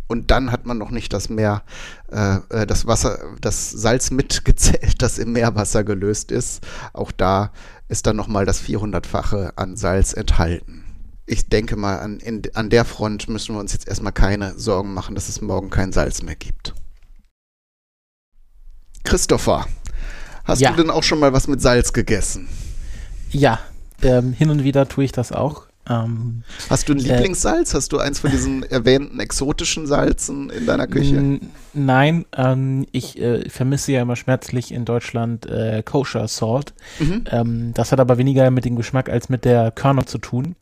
und 0.09 0.31
dann 0.31 0.51
hat 0.51 0.65
man 0.65 0.77
noch 0.77 0.89
nicht 0.89 1.13
das 1.13 1.29
Meer, 1.29 1.63
äh, 2.11 2.39
äh 2.49 2.65
das 2.67 2.87
Wasser, 2.87 3.19
das 3.39 3.69
Salz 3.69 4.11
mitgezählt, 4.11 5.01
das 5.01 5.19
im 5.19 5.31
Meerwasser 5.31 5.83
gelöst 5.83 6.31
ist. 6.31 6.65
Auch 6.91 7.11
da 7.11 7.51
ist 7.87 8.07
dann 8.07 8.15
nochmal 8.15 8.45
das 8.45 8.61
400-fache 8.61 9.53
an 9.55 9.77
Salz 9.77 10.13
enthalten. 10.13 10.83
Ich 11.27 11.47
denke 11.47 11.75
mal, 11.75 11.99
an, 11.99 12.19
in, 12.19 12.41
an 12.55 12.71
der 12.71 12.85
Front 12.85 13.29
müssen 13.29 13.53
wir 13.53 13.59
uns 13.59 13.71
jetzt 13.71 13.87
erstmal 13.87 14.11
keine 14.11 14.57
Sorgen 14.57 14.95
machen, 14.95 15.13
dass 15.13 15.29
es 15.29 15.41
morgen 15.41 15.69
kein 15.69 15.91
Salz 15.91 16.23
mehr 16.23 16.35
gibt. 16.35 16.73
Christopher, 19.03 19.67
hast 20.43 20.59
ja. 20.59 20.71
du 20.71 20.77
denn 20.77 20.89
auch 20.89 21.03
schon 21.03 21.19
mal 21.19 21.33
was 21.33 21.47
mit 21.47 21.61
Salz 21.61 21.93
gegessen? 21.93 22.49
Ja, 23.29 23.59
ähm, 24.01 24.33
hin 24.33 24.49
und 24.49 24.63
wieder 24.63 24.89
tue 24.89 25.03
ich 25.03 25.11
das 25.11 25.31
auch. 25.31 25.68
Ähm, 25.89 26.43
Hast 26.69 26.87
du 26.87 26.93
ein 26.93 26.99
äh, 26.99 27.13
Lieblingssalz? 27.13 27.73
Hast 27.73 27.91
du 27.91 27.97
eins 27.97 28.19
von 28.19 28.29
diesen 28.29 28.63
erwähnten 28.71 29.19
exotischen 29.19 29.87
Salzen 29.87 30.49
in 30.49 30.65
deiner 30.65 30.87
Küche? 30.87 31.39
Nein, 31.73 32.25
ähm, 32.37 32.85
ich 32.91 33.19
äh, 33.19 33.49
vermisse 33.49 33.93
ja 33.93 34.01
immer 34.01 34.15
schmerzlich 34.15 34.71
in 34.71 34.85
Deutschland 34.85 35.45
äh, 35.47 35.81
Kosher 35.83 36.27
Salt. 36.27 36.73
Mhm. 36.99 37.23
Ähm, 37.31 37.71
das 37.73 37.91
hat 37.91 37.99
aber 37.99 38.17
weniger 38.17 38.49
mit 38.51 38.65
dem 38.65 38.75
Geschmack 38.75 39.09
als 39.09 39.29
mit 39.29 39.45
der 39.45 39.71
Körner 39.71 40.05
zu 40.05 40.19
tun 40.19 40.55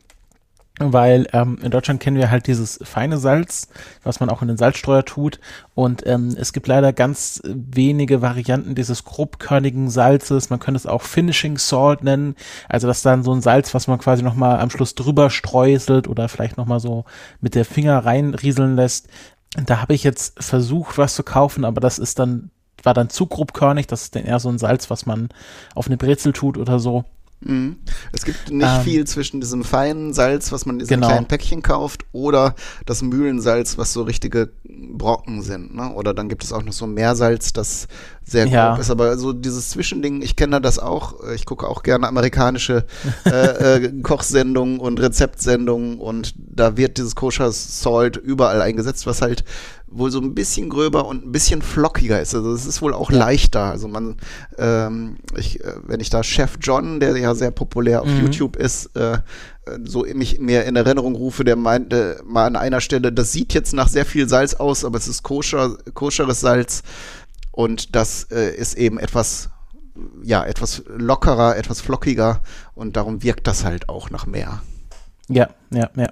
weil 0.80 1.28
ähm, 1.34 1.58
in 1.62 1.72
Deutschland 1.72 2.00
kennen 2.00 2.18
wir 2.18 2.30
halt 2.30 2.48
dieses 2.48 2.80
feine 2.84 3.18
Salz, 3.18 3.68
was 4.04 4.20
man 4.20 4.30
auch 4.30 4.42
in 4.42 4.48
den 4.48 4.58
Salzstreuer 4.58 5.06
tut. 5.06 5.40
Und 5.74 6.06
ähm, 6.06 6.36
es 6.38 6.54
gibt 6.54 6.68
leider 6.68 6.94
ganz 6.94 7.42
wenige 7.44 8.22
Varianten 8.22 8.76
dieses 8.76 9.04
grobkörnigen 9.04 9.90
Salzes. 9.90 10.50
Man 10.50 10.60
könnte 10.60 10.78
es 10.78 10.86
auch 10.86 11.02
Finishing 11.02 11.58
Salt 11.58 12.04
nennen. 12.04 12.36
Also 12.70 12.88
das 12.88 12.98
ist 12.98 13.06
dann 13.06 13.24
so 13.24 13.34
ein 13.34 13.42
Salz, 13.42 13.74
was 13.74 13.88
man 13.88 14.00
quasi 14.00 14.22
nochmal 14.22 14.60
am 14.60 14.70
Schluss 14.70 14.94
drüber 14.94 15.30
streuselt 15.30 16.08
oder 16.08 16.30
vielleicht 16.30 16.58
nochmal 16.58 16.80
so 16.80 17.06
mit 17.42 17.56
der 17.56 17.66
Finger 17.66 18.06
reinrieseln 18.06 18.76
lässt. 18.76 19.08
Da 19.66 19.82
habe 19.82 19.96
ich 19.96 20.04
jetzt 20.04 20.44
versucht, 20.44 20.98
was 20.98 21.16
zu 21.16 21.24
kaufen, 21.24 21.66
aber 21.66 21.82
das 21.82 21.98
ist 21.98 22.20
dann, 22.20 22.52
war 22.84 22.94
dann 22.94 23.10
zu 23.10 23.26
grobkörnig. 23.26 23.88
Das 23.88 24.04
ist 24.04 24.16
dann 24.16 24.26
eher 24.26 24.40
so 24.40 24.50
ein 24.50 24.60
Salz, 24.60 24.92
was 24.92 25.08
man 25.08 25.30
auf 25.74 25.88
eine 25.88 25.98
Brezel 25.98 26.34
tut 26.34 26.58
oder 26.58 26.78
so. 26.78 27.06
Mhm. 27.40 27.78
Es 28.12 28.26
gibt 28.26 28.52
nicht 28.52 28.68
ähm, 28.68 28.82
viel 28.82 29.06
zwischen 29.06 29.40
diesem 29.40 29.64
feinen 29.64 30.14
Salz, 30.14 30.52
was 30.52 30.66
man 30.66 30.76
in 30.76 30.80
diesen 30.80 30.96
genau. 30.96 31.08
kleinen 31.08 31.28
Päckchen 31.28 31.62
kauft, 31.62 32.06
oder 32.12 32.56
das 32.86 33.02
Mühlensalz, 33.02 33.78
was 33.78 33.94
so 33.94 34.02
richtige 34.04 34.52
Brocken 34.64 35.42
sind. 35.42 35.76
Ne? 35.76 35.94
Oder 35.94 36.14
dann 36.14 36.30
gibt 36.30 36.44
es 36.44 36.52
auch 36.52 36.64
noch 36.64 36.74
so 36.74 36.88
Meersalz, 36.88 37.54
das 37.54 37.88
sehr 38.28 38.46
grob 38.46 38.54
ja. 38.54 38.76
ist. 38.76 38.92
Aber 38.92 39.18
so 39.18 39.34
dieses 39.34 39.70
Zwischending, 39.70 40.22
ich 40.22 40.36
kenne 40.36 40.60
das 40.62 40.80
auch. 40.80 41.16
Ich 41.36 41.46
gucke 41.46 41.68
auch 41.68 41.84
gerne 41.84 42.08
amerikanische 42.08 42.86
äh, 43.26 43.30
äh, 43.86 43.92
Kochsendungen 44.04 44.80
und 44.80 45.00
Rezeptsendungen 45.00 45.98
und 46.00 46.34
da 46.38 46.76
wird 46.78 46.98
dieses 46.98 47.16
Kosher 47.16 47.52
Salt 47.52 48.18
überall 48.18 48.62
eingesetzt, 48.62 49.08
was 49.08 49.22
halt 49.22 49.44
wohl 49.90 50.12
so 50.12 50.20
ein 50.20 50.36
bisschen 50.36 50.70
gröber 50.70 51.06
und 51.08 51.26
ein 51.26 51.32
bisschen 51.32 51.62
flockiger 51.62 52.22
ist. 52.22 52.36
Also 52.36 52.54
es 52.54 52.66
ist 52.66 52.82
wohl 52.82 52.94
auch 52.94 53.10
ja. 53.10 53.18
leichter. 53.18 53.64
Also 53.64 53.88
man, 53.88 54.18
ähm, 54.58 55.18
ich, 55.38 55.64
äh, 55.64 55.74
wenn 55.86 56.02
ich 56.02 56.10
da 56.10 56.24
Chef 56.24 56.58
John, 56.62 57.00
der 57.00 57.16
ja 57.18 57.34
sehr 57.36 57.52
populär 57.52 58.02
auf 58.02 58.10
mhm. 58.10 58.22
YouTube 58.22 58.58
ist, 58.58 58.96
äh, 58.98 59.20
so 59.86 60.06
mich 60.14 60.40
mir 60.40 60.66
in 60.66 60.76
Erinnerung 60.76 61.16
rufe, 61.16 61.44
der 61.44 61.56
meinte 61.56 62.22
mal 62.26 62.46
an 62.46 62.56
einer 62.56 62.82
Stelle, 62.82 63.12
das 63.12 63.32
sieht 63.32 63.54
jetzt 63.54 63.74
nach 63.74 63.88
sehr 63.88 64.06
viel 64.06 64.28
Salz 64.30 64.54
aus, 64.56 64.86
aber 64.86 64.98
es 64.98 65.08
ist 65.08 65.24
koscher, 65.24 65.78
koscheres 65.94 66.42
Salz 66.42 66.84
und 67.58 67.96
das 67.96 68.26
äh, 68.30 68.56
ist 68.56 68.76
eben 68.76 69.00
etwas 69.00 69.50
ja, 70.22 70.46
etwas 70.46 70.84
lockerer, 70.86 71.58
etwas 71.58 71.82
flockiger 71.82 72.42
und 72.76 72.96
darum 72.96 73.24
wirkt 73.24 73.48
das 73.48 73.66
halt 73.66 73.90
auch 73.90 74.12
nach 74.12 74.28
mehr. 74.28 74.62
Ja, 75.28 75.50
ja, 75.72 75.90
ja. 75.96 76.10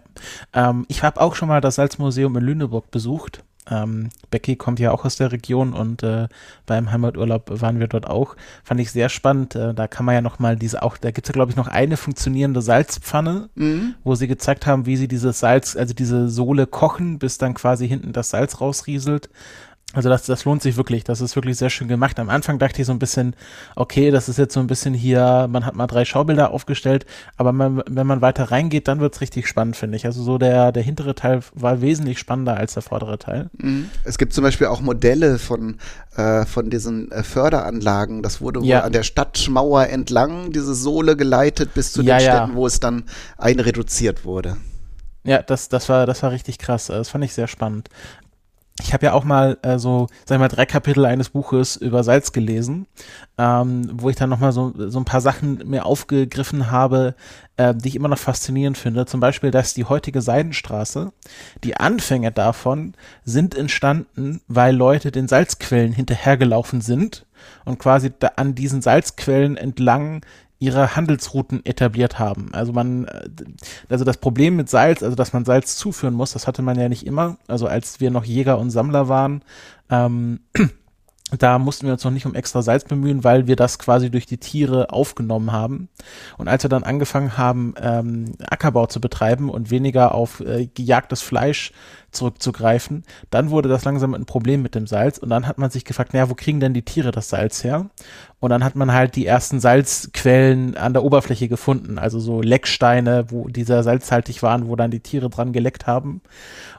Ähm, 0.53 0.85
ich 0.87 1.03
habe 1.03 1.21
auch 1.21 1.35
schon 1.35 1.47
mal 1.47 1.61
das 1.61 1.75
Salzmuseum 1.75 2.35
in 2.35 2.43
Lüneburg 2.43 2.89
besucht. 2.89 3.43
Ähm, 3.69 4.09
Becky 4.31 4.55
kommt 4.55 4.79
ja 4.79 4.89
auch 4.89 5.05
aus 5.05 5.17
der 5.17 5.31
Region 5.31 5.73
und 5.73 6.01
äh, 6.01 6.27
beim 6.65 6.91
Heimaturlaub 6.91 7.61
waren 7.61 7.79
wir 7.79 7.87
dort 7.87 8.07
auch. 8.07 8.35
Fand 8.63 8.79
ich 8.79 8.91
sehr 8.91 9.09
spannend. 9.09 9.53
Äh, 9.53 9.75
da 9.75 9.87
kann 9.87 10.07
man 10.07 10.15
ja 10.15 10.21
noch 10.21 10.39
mal 10.39 10.55
diese 10.55 10.81
auch, 10.81 10.97
da 10.97 11.11
gibt 11.11 11.27
es 11.27 11.29
ja 11.29 11.33
glaube 11.33 11.51
ich 11.51 11.57
noch 11.57 11.67
eine 11.67 11.95
funktionierende 11.95 12.63
Salzpfanne, 12.63 13.49
mhm. 13.53 13.93
wo 14.03 14.15
sie 14.15 14.27
gezeigt 14.27 14.65
haben, 14.65 14.87
wie 14.87 14.97
sie 14.97 15.07
dieses 15.07 15.39
Salz, 15.41 15.75
also 15.75 15.93
diese 15.93 16.27
Sohle 16.27 16.65
kochen, 16.65 17.19
bis 17.19 17.37
dann 17.37 17.53
quasi 17.53 17.87
hinten 17.87 18.13
das 18.13 18.31
Salz 18.31 18.61
rausrieselt. 18.61 19.29
Also 19.95 20.09
das, 20.09 20.23
das 20.25 20.45
lohnt 20.45 20.61
sich 20.61 20.77
wirklich. 20.77 21.03
Das 21.03 21.21
ist 21.21 21.35
wirklich 21.35 21.57
sehr 21.57 21.69
schön 21.69 21.87
gemacht. 21.87 22.19
Am 22.19 22.29
Anfang 22.29 22.59
dachte 22.59 22.81
ich 22.81 22.87
so 22.87 22.91
ein 22.91 22.99
bisschen, 22.99 23.35
okay, 23.75 24.11
das 24.11 24.29
ist 24.29 24.37
jetzt 24.37 24.53
so 24.53 24.59
ein 24.59 24.67
bisschen 24.67 24.93
hier, 24.93 25.47
man 25.49 25.65
hat 25.65 25.75
mal 25.75 25.87
drei 25.87 26.05
Schaubilder 26.05 26.51
aufgestellt, 26.51 27.05
aber 27.37 27.53
man, 27.53 27.81
wenn 27.87 28.05
man 28.05 28.21
weiter 28.21 28.51
reingeht, 28.51 28.87
dann 28.87 28.99
wird 28.99 29.15
es 29.15 29.21
richtig 29.21 29.47
spannend, 29.47 29.77
finde 29.77 29.95
ich. 29.95 30.05
Also 30.05 30.21
so 30.21 30.37
der, 30.37 30.71
der 30.71 30.83
hintere 30.83 31.15
Teil 31.15 31.39
war 31.53 31.81
wesentlich 31.81 32.19
spannender 32.19 32.57
als 32.57 32.73
der 32.73 32.83
vordere 32.83 33.17
Teil. 33.17 33.49
Mhm. 33.57 33.89
Es 34.03 34.17
gibt 34.17 34.33
zum 34.33 34.43
Beispiel 34.43 34.67
auch 34.67 34.81
Modelle 34.81 35.39
von, 35.39 35.79
äh, 36.15 36.45
von 36.45 36.69
diesen 36.69 37.11
äh, 37.11 37.23
Förderanlagen. 37.23 38.21
Das 38.21 38.41
wurde 38.41 38.59
ja. 38.63 38.81
an 38.81 38.91
der 38.91 39.03
Stadtmauer 39.03 39.87
entlang, 39.87 40.51
diese 40.51 40.75
Sohle 40.75 41.15
geleitet 41.15 41.73
bis 41.73 41.93
zu 41.93 42.01
ja, 42.01 42.17
den 42.17 42.21
Städten, 42.21 42.49
ja. 42.51 42.55
wo 42.55 42.67
es 42.67 42.79
dann 42.79 43.03
einreduziert 43.37 44.25
wurde. 44.25 44.57
Ja, 45.25 45.41
das, 45.41 45.69
das 45.69 45.89
war, 45.89 46.05
das 46.05 46.21
war 46.21 46.31
richtig 46.31 46.59
krass. 46.59 46.87
Das 46.87 47.09
fand 47.09 47.23
ich 47.23 47.33
sehr 47.33 47.47
spannend. 47.47 47.89
Ich 48.81 48.93
habe 48.93 49.05
ja 49.05 49.13
auch 49.13 49.23
mal 49.23 49.57
äh, 49.61 49.79
so, 49.79 50.07
sag 50.25 50.35
ich 50.35 50.39
mal, 50.39 50.49
drei 50.49 50.65
Kapitel 50.65 51.05
eines 51.05 51.29
Buches 51.29 51.77
über 51.77 52.03
Salz 52.03 52.33
gelesen, 52.33 52.87
ähm, 53.37 53.89
wo 53.93 54.09
ich 54.09 54.17
dann 54.17 54.29
nochmal 54.29 54.51
so, 54.51 54.73
so 54.75 54.99
ein 54.99 55.05
paar 55.05 55.21
Sachen 55.21 55.63
mir 55.65 55.85
aufgegriffen 55.85 56.71
habe, 56.71 57.15
äh, 57.55 57.73
die 57.73 57.87
ich 57.87 57.95
immer 57.95 58.09
noch 58.09 58.17
faszinierend 58.17 58.77
finde. 58.77 59.05
Zum 59.05 59.21
Beispiel, 59.21 59.49
dass 59.49 59.73
die 59.73 59.85
heutige 59.85 60.21
Seidenstraße, 60.21 61.13
die 61.63 61.77
Anfänge 61.77 62.33
davon 62.33 62.95
sind 63.23 63.55
entstanden, 63.55 64.41
weil 64.49 64.75
Leute 64.75 65.09
den 65.11 65.29
Salzquellen 65.29 65.93
hinterhergelaufen 65.93 66.81
sind 66.81 67.25
und 67.63 67.79
quasi 67.79 68.11
an 68.35 68.55
diesen 68.55 68.81
Salzquellen 68.81 69.55
entlang 69.55 70.21
ihre 70.65 70.95
Handelsrouten 70.95 71.63
etabliert 71.63 72.17
haben. 72.17 72.49
Also 72.53 72.73
man, 72.73 73.05
äh, 73.05 73.29
also 73.87 74.03
das 74.03 74.17
Problem 74.17 74.55
mit 74.55 74.69
Salz, 74.69 75.03
also 75.03 75.15
dass 75.15 75.31
man 75.31 75.45
Salz 75.45 75.77
zuführen 75.77 76.15
muss, 76.15 76.33
das 76.33 76.47
hatte 76.47 76.63
man 76.63 76.79
ja 76.79 76.89
nicht 76.89 77.05
immer. 77.05 77.37
Also 77.47 77.67
als 77.67 77.99
wir 77.99 78.09
noch 78.09 78.25
Jäger 78.25 78.57
und 78.57 78.71
Sammler 78.71 79.07
waren, 79.07 79.43
ähm, 79.91 80.39
da 81.37 81.59
mussten 81.59 81.85
wir 81.85 81.93
uns 81.93 82.03
noch 82.03 82.11
nicht 82.11 82.25
um 82.25 82.33
extra 82.33 82.63
Salz 82.63 82.83
bemühen, 82.83 83.23
weil 83.23 83.45
wir 83.45 83.55
das 83.55 83.77
quasi 83.77 84.09
durch 84.09 84.25
die 84.25 84.37
Tiere 84.37 84.91
aufgenommen 84.91 85.51
haben. 85.51 85.89
Und 86.37 86.47
als 86.47 86.63
wir 86.63 86.69
dann 86.69 86.83
angefangen 86.83 87.37
haben, 87.37 87.75
ähm, 87.79 88.33
Ackerbau 88.39 88.87
zu 88.87 88.99
betreiben 88.99 89.49
und 89.49 89.69
weniger 89.69 90.15
auf 90.15 90.39
äh, 90.39 90.67
gejagtes 90.73 91.21
Fleisch 91.21 91.73
zurückzugreifen, 92.15 93.03
dann 93.29 93.49
wurde 93.49 93.69
das 93.69 93.85
langsam 93.85 94.13
ein 94.13 94.25
Problem 94.25 94.61
mit 94.61 94.75
dem 94.75 94.87
Salz 94.87 95.17
und 95.17 95.29
dann 95.29 95.47
hat 95.47 95.57
man 95.57 95.69
sich 95.69 95.85
gefragt, 95.85 96.13
naja, 96.13 96.29
wo 96.29 96.35
kriegen 96.35 96.59
denn 96.59 96.73
die 96.73 96.85
Tiere 96.85 97.11
das 97.11 97.29
Salz 97.29 97.63
her? 97.63 97.89
Und 98.39 98.49
dann 98.51 98.63
hat 98.63 98.75
man 98.75 98.93
halt 98.93 99.15
die 99.15 99.25
ersten 99.25 99.59
Salzquellen 99.59 100.77
an 100.77 100.93
der 100.93 101.03
Oberfläche 101.03 101.47
gefunden, 101.47 101.97
also 101.97 102.19
so 102.19 102.41
Lecksteine, 102.41 103.25
wo 103.29 103.47
dieser 103.47 103.81
salzhaltig 103.81 104.43
waren, 104.43 104.67
wo 104.67 104.75
dann 104.75 104.91
die 104.91 104.99
Tiere 104.99 105.29
dran 105.29 105.51
geleckt 105.51 105.87
haben. 105.87 106.21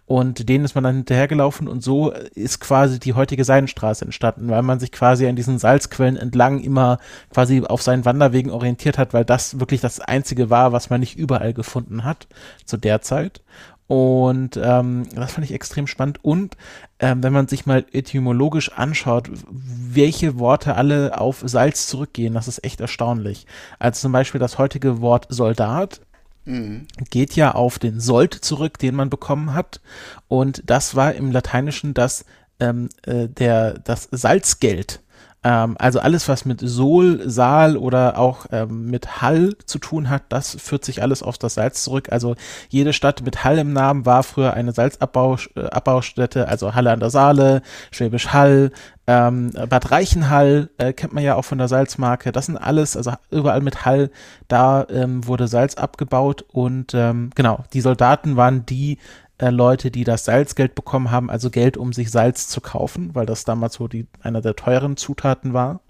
Und 0.07 0.49
denen 0.49 0.65
ist 0.65 0.77
man 0.77 0.85
dann 0.85 0.95
hinterhergelaufen 0.95 1.67
und 1.67 1.83
so 1.83 2.13
ist 2.13 2.61
quasi 2.61 3.01
die 3.01 3.15
heutige 3.15 3.43
Seidenstraße 3.43 4.05
entstanden, 4.05 4.49
weil 4.49 4.63
man 4.63 4.79
sich 4.79 4.93
quasi 4.93 5.27
an 5.27 5.35
diesen 5.35 5.59
Salzquellen 5.59 6.17
entlang 6.17 6.61
immer 6.61 6.99
quasi 7.35 7.65
auf 7.67 7.83
seinen 7.83 8.05
Wanderwegen 8.05 8.53
orientiert 8.53 8.99
hat, 8.99 9.13
weil 9.13 9.25
das 9.25 9.59
wirklich 9.59 9.81
das 9.81 9.99
einzige 9.99 10.49
war, 10.49 10.71
was 10.71 10.91
man 10.91 11.01
nicht 11.01 11.17
überall 11.17 11.53
gefunden 11.53 12.05
hat 12.05 12.29
zu 12.65 12.77
der 12.77 13.03
Zeit. 13.03 13.43
Und 13.89 14.59
ähm, 14.61 15.07
das 15.15 15.33
fand 15.33 15.45
ich 15.45 15.55
extrem 15.55 15.87
spannend. 15.87 16.19
Und 16.23 16.57
ähm, 16.99 17.23
wenn 17.23 17.33
man 17.33 17.47
sich 17.47 17.67
mal 17.67 17.85
etymologisch 17.93 18.73
anschaut, 18.73 19.31
welche 19.49 20.39
Worte 20.39 20.75
alle 20.75 21.21
auf 21.21 21.43
Salz 21.45 21.87
zurückgehen, 21.87 22.35
das 22.35 22.49
ist 22.49 22.65
echt 22.65 22.81
erstaunlich. 22.81 23.47
Also 23.79 24.03
zum 24.03 24.13
Beispiel 24.13 24.41
das 24.41 24.59
heutige 24.59 25.01
Wort 25.01 25.27
Soldat 25.29 26.01
mhm. 26.47 26.89
geht 27.11 27.37
ja 27.37 27.55
auf 27.55 27.79
den 27.79 28.01
Sold 28.01 28.35
zurück, 28.35 28.79
den 28.79 28.97
man 28.97 29.09
bekommen 29.09 29.55
hat. 29.55 29.81
Und 30.27 30.63
das 30.67 30.97
war 30.97 31.15
im 31.15 31.31
Lateinischen 31.31 31.95
das, 31.95 32.25
ähm, 32.59 32.89
äh, 33.05 33.29
der, 33.29 33.79
das 33.79 34.09
Salzgeld. 34.11 35.01
Ähm, 35.47 35.77
also 35.79 36.01
alles, 36.01 36.29
was 36.29 36.45
mit 36.45 36.59
Sol, 36.61 37.21
Saal 37.31 37.77
oder 37.77 38.19
auch 38.19 38.47
ähm, 38.51 38.91
mit 38.91 39.23
Hall 39.23 39.55
zu 39.65 39.79
tun 39.79 40.11
hat, 40.11 40.25
das 40.29 40.57
führt 40.61 40.85
sich 40.85 41.03
alles 41.03 41.23
auf 41.23 41.39
das 41.39 41.55
Salz 41.55 41.85
zurück. 41.85 42.09
Also 42.11 42.35
jede 42.69 42.93
Stadt 42.93 43.23
mit 43.23 43.45
Hall 43.45 43.57
im 43.59 43.73
Namen 43.73 44.05
war 44.05 44.25
früher 44.25 44.55
eine 44.55 44.73
Salzabbaustätte, 44.73 46.41
äh, 46.41 46.47
also 46.47 46.75
Halle 46.75 46.91
an 46.91 46.99
der 46.99 47.11
Saale, 47.11 47.63
Schwäbisch 47.93 48.33
Hall, 48.33 48.73
ähm, 49.07 49.53
Bad 49.69 49.93
Reichenhall 49.93 50.69
äh, 50.79 50.93
kennt 50.93 51.13
man 51.13 51.23
ja 51.23 51.37
auch 51.37 51.45
von 51.45 51.59
der 51.59 51.69
Salzmarke. 51.69 52.33
Das 52.33 52.47
sind 52.47 52.57
alles, 52.57 52.97
also 52.97 53.13
überall 53.31 53.61
mit 53.61 53.85
Hall, 53.85 54.11
da 54.49 54.85
ähm, 54.91 55.29
wurde 55.29 55.47
Salz 55.47 55.77
abgebaut 55.77 56.45
und 56.51 56.93
ähm, 56.93 57.31
genau, 57.37 57.63
die 57.73 57.83
Soldaten 57.83 58.35
waren 58.35 58.67
die 58.67 58.99
äh, 59.39 59.51
Leute, 59.51 59.91
die 59.91 60.05
das 60.05 60.25
Salzgeld 60.25 60.75
bekommen 60.75 61.11
haben, 61.11 61.31
also 61.31 61.51
Geld, 61.51 61.77
um 61.77 61.93
sich 61.93 62.11
Salz 62.11 62.49
zu 62.49 62.61
kaufen, 62.61 63.15
weil 63.15 63.27
das 63.27 63.45
damals 63.45 63.75
so 63.75 63.89
die, 63.89 64.07
einer 64.23 64.41
der 64.41 64.57
teuren 64.57 64.97
Zutaten 64.97 65.53
war. 65.53 65.81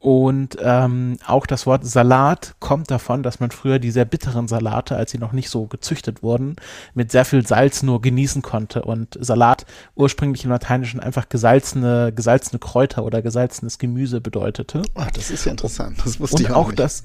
Und 0.00 0.56
ähm, 0.62 1.16
auch 1.26 1.44
das 1.44 1.66
Wort 1.66 1.84
Salat 1.84 2.54
kommt 2.60 2.88
davon, 2.88 3.24
dass 3.24 3.40
man 3.40 3.50
früher 3.50 3.80
die 3.80 3.90
sehr 3.90 4.04
bitteren 4.04 4.46
Salate, 4.46 4.94
als 4.96 5.10
sie 5.10 5.18
noch 5.18 5.32
nicht 5.32 5.50
so 5.50 5.66
gezüchtet 5.66 6.22
wurden, 6.22 6.54
mit 6.94 7.10
sehr 7.10 7.24
viel 7.24 7.44
Salz 7.44 7.82
nur 7.82 8.00
genießen 8.00 8.40
konnte. 8.42 8.82
Und 8.82 9.18
Salat 9.20 9.66
ursprünglich 9.96 10.44
im 10.44 10.50
Lateinischen 10.50 11.00
einfach 11.00 11.28
gesalzene, 11.28 12.12
gesalzene 12.14 12.60
Kräuter 12.60 13.04
oder 13.04 13.22
gesalzenes 13.22 13.78
Gemüse 13.78 14.20
bedeutete. 14.20 14.82
Ach, 14.94 15.10
das 15.10 15.30
ist 15.30 15.44
ja 15.44 15.50
interessant. 15.50 15.98
Das 16.04 16.20
wusste 16.20 16.36
und 16.36 16.42
ich 16.42 16.50
auch, 16.50 16.56
auch 16.56 16.66
nicht. 16.68 16.78
das 16.78 17.02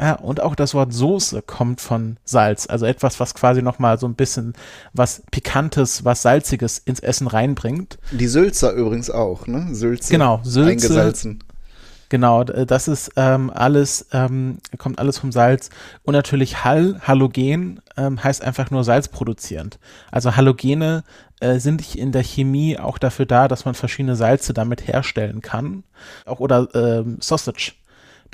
ja, 0.00 0.14
und 0.14 0.40
auch 0.40 0.54
das 0.54 0.74
Wort 0.74 0.92
Soße 0.92 1.42
kommt 1.42 1.80
von 1.80 2.16
Salz. 2.24 2.66
Also 2.68 2.86
etwas, 2.86 3.20
was 3.20 3.34
quasi 3.34 3.62
nochmal 3.62 3.98
so 3.98 4.06
ein 4.06 4.14
bisschen 4.14 4.54
was 4.92 5.22
Pikantes, 5.30 6.04
was 6.04 6.22
Salziges 6.22 6.78
ins 6.78 7.00
Essen 7.00 7.26
reinbringt. 7.26 7.98
Die 8.10 8.26
Sülzer 8.26 8.72
übrigens 8.72 9.10
auch, 9.10 9.46
ne? 9.46 9.74
Sülze. 9.74 10.12
Genau, 10.12 10.40
Sülze. 10.42 10.70
Eingesalzen. 10.70 11.44
Genau, 12.10 12.44
das 12.44 12.86
ist 12.86 13.12
ähm, 13.16 13.50
alles, 13.52 14.06
ähm, 14.12 14.58
kommt 14.78 14.98
alles 14.98 15.18
vom 15.18 15.32
Salz. 15.32 15.70
Und 16.02 16.12
natürlich 16.12 16.62
Hall, 16.64 17.00
Halogen, 17.02 17.80
ähm, 17.96 18.22
heißt 18.22 18.44
einfach 18.44 18.70
nur 18.70 18.84
salzproduzierend. 18.84 19.78
Also 20.12 20.36
Halogene 20.36 21.02
äh, 21.40 21.58
sind 21.58 21.94
in 21.96 22.12
der 22.12 22.22
Chemie 22.22 22.78
auch 22.78 22.98
dafür 22.98 23.26
da, 23.26 23.48
dass 23.48 23.64
man 23.64 23.74
verschiedene 23.74 24.16
Salze 24.16 24.54
damit 24.54 24.86
herstellen 24.86 25.40
kann. 25.40 25.82
Auch 26.24 26.40
oder 26.40 26.68
ähm, 26.74 27.18
Sausage 27.20 27.72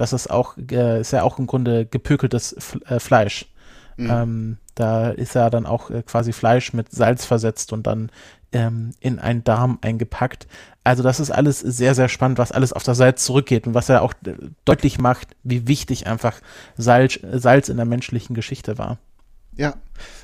das 0.01 0.15
ist 0.15 0.31
auch, 0.31 0.57
äh, 0.57 1.01
ist 1.01 1.13
ja 1.13 1.23
auch 1.23 1.39
im 1.39 1.47
Grunde 1.47 1.85
gepökeltes 1.85 2.55
F 2.55 2.79
äh, 2.87 2.99
Fleisch. 2.99 3.47
Mhm. 3.99 4.11
Ähm, 4.11 4.57
da 4.75 5.11
ist 5.11 5.35
ja 5.35 5.51
dann 5.51 5.67
auch 5.67 5.91
äh, 5.91 6.03
quasi 6.03 6.33
Fleisch 6.33 6.73
mit 6.73 6.91
Salz 6.91 7.27
versetzt 7.27 7.75
und 7.75 7.87
dann 7.87 8.11
ähm, 8.53 8.93
in 9.01 9.19
einen 9.19 9.45
Darm 9.45 9.79
eingepackt. 9.83 10.47
Also 10.85 11.03
das 11.03 11.21
ist 11.21 11.31
alles 11.31 11.61
sehr, 11.61 11.95
sehr 11.95 12.09
spannend, 12.09 12.39
was 12.39 12.51
alles 12.51 12.73
auf 12.73 12.83
das 12.83 12.97
Salz 12.97 13.25
zurückgeht 13.27 13.67
und 13.67 13.75
was 13.75 13.89
ja 13.89 14.01
auch 14.01 14.15
äh, 14.25 14.33
deutlich 14.65 14.99
macht, 14.99 15.37
wie 15.43 15.69
wichtig 15.69 16.07
einfach 16.07 16.41
Salz, 16.79 17.21
Salz 17.33 17.69
in 17.69 17.77
der 17.77 17.87
menschlichen 17.87 18.35
Geschichte 18.35 18.79
war. 18.79 18.97
Ja, 19.61 19.75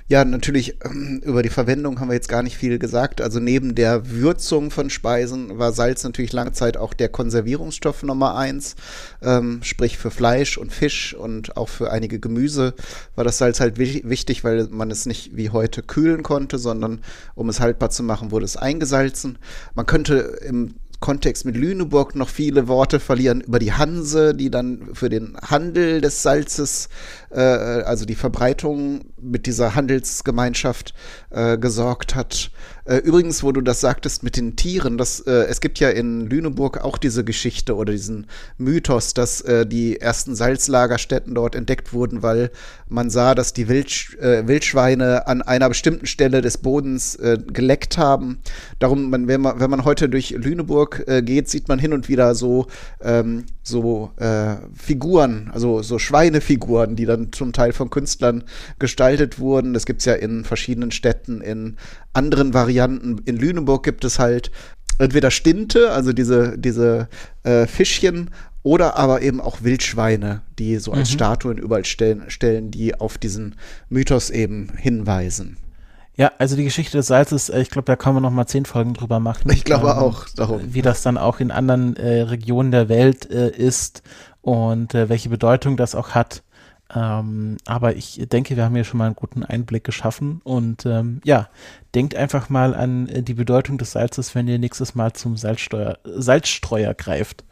ja, 0.08 0.24
natürlich 0.24 0.78
ähm, 0.82 1.20
über 1.22 1.42
die 1.42 1.50
Verwendung 1.50 2.00
haben 2.00 2.08
wir 2.08 2.14
jetzt 2.14 2.30
gar 2.30 2.42
nicht 2.42 2.56
viel 2.56 2.78
gesagt. 2.78 3.20
Also 3.20 3.38
neben 3.38 3.74
der 3.74 4.08
Würzung 4.08 4.70
von 4.70 4.88
Speisen 4.88 5.58
war 5.58 5.72
Salz 5.72 6.04
natürlich 6.04 6.32
lange 6.32 6.52
Zeit 6.52 6.78
auch 6.78 6.94
der 6.94 7.10
Konservierungsstoff 7.10 8.02
Nummer 8.02 8.34
eins. 8.34 8.76
Ähm, 9.20 9.60
sprich 9.62 9.98
für 9.98 10.10
Fleisch 10.10 10.56
und 10.56 10.72
Fisch 10.72 11.12
und 11.12 11.58
auch 11.58 11.68
für 11.68 11.90
einige 11.90 12.18
Gemüse 12.18 12.72
war 13.14 13.24
das 13.24 13.36
Salz 13.36 13.60
halt 13.60 13.76
wichtig, 13.76 14.42
weil 14.42 14.68
man 14.70 14.90
es 14.90 15.04
nicht 15.04 15.36
wie 15.36 15.50
heute 15.50 15.82
kühlen 15.82 16.22
konnte, 16.22 16.56
sondern 16.56 17.02
um 17.34 17.50
es 17.50 17.60
haltbar 17.60 17.90
zu 17.90 18.02
machen, 18.02 18.30
wurde 18.30 18.46
es 18.46 18.56
eingesalzen. 18.56 19.36
Man 19.74 19.84
könnte 19.84 20.38
im 20.48 20.76
Kontext 21.06 21.44
mit 21.44 21.56
Lüneburg 21.56 22.16
noch 22.16 22.28
viele 22.28 22.66
Worte 22.66 22.98
verlieren 22.98 23.40
über 23.40 23.60
die 23.60 23.72
Hanse, 23.72 24.34
die 24.34 24.50
dann 24.50 24.88
für 24.92 25.08
den 25.08 25.36
Handel 25.40 26.00
des 26.00 26.24
Salzes, 26.24 26.88
äh, 27.30 27.38
also 27.38 28.04
die 28.06 28.16
Verbreitung 28.16 29.02
mit 29.16 29.46
dieser 29.46 29.76
Handelsgemeinschaft 29.76 30.94
äh, 31.30 31.58
gesorgt 31.58 32.16
hat. 32.16 32.50
Äh, 32.86 32.98
übrigens, 32.98 33.42
wo 33.42 33.50
du 33.50 33.60
das 33.60 33.80
sagtest 33.80 34.22
mit 34.22 34.36
den 34.36 34.54
Tieren, 34.54 34.96
das, 34.96 35.20
äh, 35.20 35.46
es 35.46 35.60
gibt 35.60 35.80
ja 35.80 35.90
in 35.90 36.26
Lüneburg 36.26 36.78
auch 36.84 36.98
diese 36.98 37.24
Geschichte 37.24 37.74
oder 37.74 37.92
diesen 37.92 38.28
Mythos, 38.58 39.12
dass 39.12 39.40
äh, 39.40 39.66
die 39.66 40.00
ersten 40.00 40.36
Salzlagerstätten 40.36 41.34
dort 41.34 41.56
entdeckt 41.56 41.92
wurden, 41.92 42.22
weil 42.22 42.50
man 42.88 43.10
sah, 43.10 43.34
dass 43.34 43.52
die 43.52 43.68
Wild, 43.68 44.16
äh, 44.20 44.46
Wildschweine 44.46 45.26
an 45.26 45.42
einer 45.42 45.68
bestimmten 45.68 46.06
Stelle 46.06 46.42
des 46.42 46.58
Bodens 46.58 47.16
äh, 47.16 47.38
geleckt 47.52 47.98
haben. 47.98 48.38
Darum, 48.78 49.10
man, 49.10 49.26
wenn, 49.26 49.40
man, 49.40 49.58
wenn 49.58 49.70
man 49.70 49.84
heute 49.84 50.08
durch 50.08 50.30
Lüneburg 50.30 51.04
geht, 51.22 51.48
sieht 51.48 51.68
man 51.68 51.78
hin 51.78 51.92
und 51.92 52.08
wieder 52.08 52.34
so, 52.34 52.66
ähm, 53.00 53.44
so 53.62 54.10
Figuren, 54.74 55.50
also 55.52 55.82
so 55.82 55.98
Schweinefiguren, 55.98 56.96
die 56.96 57.04
dann 57.04 57.32
zum 57.32 57.52
Teil 57.52 57.72
von 57.72 57.90
Künstlern 57.90 58.44
gestaltet 58.78 59.38
wurden. 59.38 59.74
Das 59.74 59.86
gibt 59.86 60.00
es 60.00 60.04
ja 60.04 60.14
in 60.14 60.44
verschiedenen 60.44 60.90
Städten, 60.90 61.40
in 61.40 61.76
anderen 62.16 62.54
Varianten. 62.54 63.18
In 63.24 63.36
Lüneburg 63.36 63.84
gibt 63.84 64.04
es 64.04 64.18
halt 64.18 64.50
entweder 64.98 65.30
Stinte, 65.30 65.92
also 65.92 66.12
diese, 66.12 66.58
diese 66.58 67.08
äh, 67.42 67.66
Fischchen, 67.66 68.30
oder 68.62 68.96
aber 68.96 69.22
eben 69.22 69.40
auch 69.40 69.62
Wildschweine, 69.62 70.42
die 70.58 70.78
so 70.78 70.90
als 70.90 71.10
mhm. 71.10 71.14
Statuen 71.14 71.58
überall 71.58 71.84
stellen, 71.84 72.24
stellen, 72.28 72.72
die 72.72 72.98
auf 72.98 73.16
diesen 73.16 73.54
Mythos 73.88 74.30
eben 74.30 74.70
hinweisen. 74.76 75.56
Ja, 76.16 76.32
also 76.38 76.56
die 76.56 76.64
Geschichte 76.64 76.96
des 76.96 77.06
Salzes, 77.08 77.48
äh, 77.48 77.60
ich 77.60 77.70
glaube, 77.70 77.84
da 77.84 77.94
können 77.94 78.16
wir 78.16 78.20
noch 78.20 78.30
mal 78.32 78.46
zehn 78.46 78.64
Folgen 78.64 78.94
drüber 78.94 79.20
machen. 79.20 79.52
Ich 79.52 79.64
glaube 79.64 79.90
ähm, 79.90 79.98
auch, 79.98 80.26
darum. 80.30 80.62
Wie 80.74 80.82
das 80.82 81.02
dann 81.02 81.18
auch 81.18 81.40
in 81.40 81.50
anderen 81.50 81.94
äh, 81.96 82.22
Regionen 82.22 82.70
der 82.70 82.88
Welt 82.88 83.30
äh, 83.30 83.50
ist 83.50 84.02
und 84.40 84.94
äh, 84.94 85.08
welche 85.08 85.28
Bedeutung 85.28 85.76
das 85.76 85.94
auch 85.94 86.10
hat. 86.10 86.42
Ähm, 86.94 87.56
aber 87.64 87.96
ich 87.96 88.26
denke, 88.30 88.56
wir 88.56 88.64
haben 88.64 88.74
hier 88.74 88.84
schon 88.84 88.98
mal 88.98 89.06
einen 89.06 89.16
guten 89.16 89.42
Einblick 89.42 89.84
geschaffen. 89.84 90.40
Und 90.44 90.86
ähm, 90.86 91.20
ja, 91.24 91.48
denkt 91.94 92.14
einfach 92.14 92.48
mal 92.48 92.74
an 92.74 93.08
äh, 93.08 93.22
die 93.22 93.34
Bedeutung 93.34 93.78
des 93.78 93.92
Salzes, 93.92 94.34
wenn 94.34 94.48
ihr 94.48 94.58
nächstes 94.58 94.94
Mal 94.94 95.12
zum 95.12 95.36
Salzsteuer, 95.36 95.98
Salzstreuer 96.04 96.94
greift. 96.94 97.44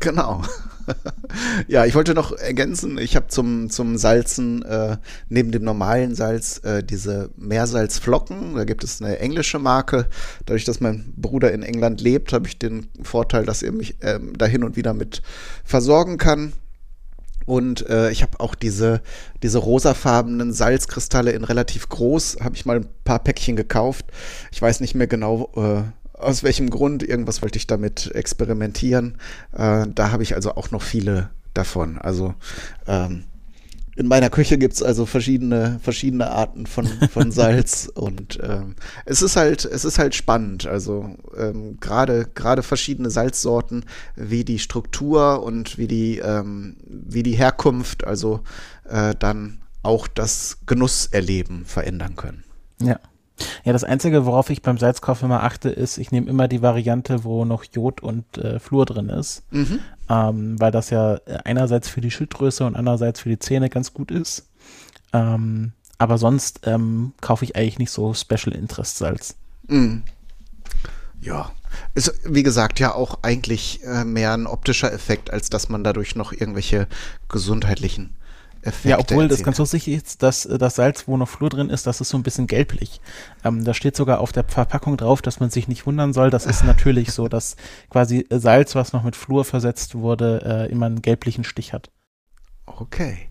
Genau. 0.00 0.42
ja, 1.68 1.86
ich 1.86 1.94
wollte 1.94 2.14
noch 2.14 2.32
ergänzen, 2.32 2.98
ich 2.98 3.16
habe 3.16 3.28
zum, 3.28 3.70
zum 3.70 3.96
Salzen 3.96 4.62
äh, 4.62 4.98
neben 5.28 5.52
dem 5.52 5.62
normalen 5.62 6.14
Salz 6.14 6.60
äh, 6.64 6.82
diese 6.82 7.30
Meersalzflocken. 7.36 8.54
Da 8.54 8.64
gibt 8.64 8.84
es 8.84 9.00
eine 9.00 9.18
englische 9.18 9.58
Marke. 9.58 10.08
Dadurch, 10.46 10.64
dass 10.64 10.80
mein 10.80 11.12
Bruder 11.16 11.52
in 11.52 11.62
England 11.62 12.00
lebt, 12.00 12.32
habe 12.32 12.46
ich 12.48 12.58
den 12.58 12.88
Vorteil, 13.02 13.46
dass 13.46 13.62
er 13.62 13.72
mich 13.72 14.02
äh, 14.02 14.18
da 14.36 14.46
hin 14.46 14.64
und 14.64 14.76
wieder 14.76 14.94
mit 14.94 15.22
versorgen 15.64 16.18
kann. 16.18 16.52
Und 17.46 17.88
äh, 17.88 18.10
ich 18.10 18.22
habe 18.22 18.40
auch 18.40 18.54
diese, 18.54 19.02
diese 19.42 19.58
rosafarbenen 19.58 20.52
Salzkristalle 20.52 21.32
in 21.32 21.44
relativ 21.44 21.88
groß, 21.88 22.38
habe 22.40 22.56
ich 22.56 22.66
mal 22.66 22.76
ein 22.76 22.88
paar 23.04 23.18
Päckchen 23.18 23.56
gekauft. 23.56 24.06
Ich 24.50 24.60
weiß 24.60 24.80
nicht 24.80 24.94
mehr 24.94 25.06
genau, 25.06 25.50
äh, 25.56 25.82
aus 26.18 26.42
welchem 26.42 26.70
Grund. 26.70 27.02
Irgendwas 27.02 27.42
wollte 27.42 27.58
ich 27.58 27.66
damit 27.66 28.10
experimentieren. 28.14 29.18
Äh, 29.52 29.86
da 29.94 30.10
habe 30.10 30.22
ich 30.22 30.34
also 30.34 30.54
auch 30.54 30.70
noch 30.70 30.82
viele 30.82 31.30
davon. 31.52 31.98
Also 31.98 32.34
ähm, 32.86 33.24
in 33.96 34.08
meiner 34.08 34.30
Küche 34.30 34.58
gibt 34.58 34.74
es 34.74 34.82
also 34.82 35.06
verschiedene, 35.06 35.78
verschiedene 35.82 36.30
Arten 36.30 36.66
von, 36.66 36.86
von 36.86 37.30
Salz 37.32 37.90
und 37.94 38.38
ähm, 38.42 38.74
es 39.04 39.22
ist 39.22 39.36
halt, 39.36 39.64
es 39.64 39.84
ist 39.84 39.98
halt 39.98 40.14
spannend. 40.14 40.66
Also 40.66 41.16
ähm, 41.36 41.78
gerade 41.80 42.26
gerade 42.34 42.62
verschiedene 42.62 43.10
Salzsorten, 43.10 43.84
wie 44.16 44.44
die 44.44 44.58
Struktur 44.58 45.42
und 45.42 45.78
wie 45.78 45.86
die, 45.86 46.18
ähm, 46.18 46.76
wie 46.86 47.22
die 47.22 47.36
Herkunft, 47.36 48.04
also 48.04 48.40
äh, 48.88 49.14
dann 49.18 49.62
auch 49.82 50.08
das 50.08 50.58
Genusserleben 50.66 51.64
verändern 51.64 52.16
können. 52.16 52.44
Ja. 52.80 52.98
Ja, 53.64 53.72
das 53.72 53.82
Einzige, 53.82 54.26
worauf 54.26 54.48
ich 54.50 54.62
beim 54.62 54.78
Salzkauf 54.78 55.22
immer 55.22 55.42
achte, 55.42 55.68
ist, 55.68 55.98
ich 55.98 56.12
nehme 56.12 56.30
immer 56.30 56.46
die 56.46 56.62
Variante, 56.62 57.24
wo 57.24 57.44
noch 57.44 57.64
Jod 57.64 58.00
und 58.00 58.38
äh, 58.38 58.60
Fluor 58.60 58.86
drin 58.86 59.08
ist. 59.08 59.42
Mhm. 59.50 59.80
Ähm, 60.08 60.60
weil 60.60 60.70
das 60.70 60.90
ja 60.90 61.18
einerseits 61.44 61.88
für 61.88 62.00
die 62.00 62.10
Schilddrüse 62.10 62.66
und 62.66 62.76
andererseits 62.76 63.20
für 63.20 63.30
die 63.30 63.38
Zähne 63.38 63.70
ganz 63.70 63.94
gut 63.94 64.10
ist. 64.10 64.46
Ähm, 65.12 65.72
aber 65.98 66.18
sonst 66.18 66.60
ähm, 66.64 67.14
kaufe 67.20 67.44
ich 67.44 67.56
eigentlich 67.56 67.78
nicht 67.78 67.90
so 67.90 68.12
Special 68.12 68.54
Interest 68.54 68.98
Salz. 68.98 69.36
Mhm. 69.68 70.02
Ja, 71.20 71.52
ist 71.94 72.12
wie 72.24 72.42
gesagt 72.42 72.80
ja 72.80 72.94
auch 72.94 73.18
eigentlich 73.22 73.82
äh, 73.84 74.04
mehr 74.04 74.34
ein 74.34 74.46
optischer 74.46 74.92
Effekt, 74.92 75.30
als 75.30 75.48
dass 75.48 75.68
man 75.68 75.84
dadurch 75.84 76.16
noch 76.16 76.32
irgendwelche 76.32 76.86
gesundheitlichen 77.28 78.14
Effekte 78.64 78.88
Ja, 78.88 78.98
obwohl 78.98 79.28
das 79.28 79.42
ganz 79.42 79.58
lustig 79.58 79.88
ist, 79.88 80.22
dass 80.22 80.46
äh, 80.46 80.58
das 80.58 80.76
Salz, 80.76 81.06
wo 81.06 81.16
noch 81.16 81.28
Flur 81.28 81.50
drin 81.50 81.70
ist, 81.70 81.86
das 81.86 82.00
ist 82.00 82.08
so 82.08 82.18
ein 82.18 82.22
bisschen 82.22 82.46
gelblich. 82.46 83.00
Ähm, 83.44 83.64
da 83.64 83.74
steht 83.74 83.96
sogar 83.96 84.20
auf 84.20 84.32
der 84.32 84.44
Verpackung 84.44 84.96
drauf, 84.96 85.22
dass 85.22 85.40
man 85.40 85.50
sich 85.50 85.68
nicht 85.68 85.86
wundern 85.86 86.12
soll. 86.12 86.30
Das 86.30 86.46
ist 86.46 86.64
natürlich 86.64 87.12
so, 87.12 87.28
dass 87.28 87.56
quasi 87.90 88.26
Salz, 88.30 88.74
was 88.74 88.92
noch 88.92 89.02
mit 89.02 89.16
Flur 89.16 89.44
versetzt 89.44 89.94
wurde, 89.94 90.42
äh, 90.44 90.72
immer 90.72 90.86
einen 90.86 91.02
gelblichen 91.02 91.44
Stich 91.44 91.72
hat. 91.72 91.90
Okay. 92.66 93.28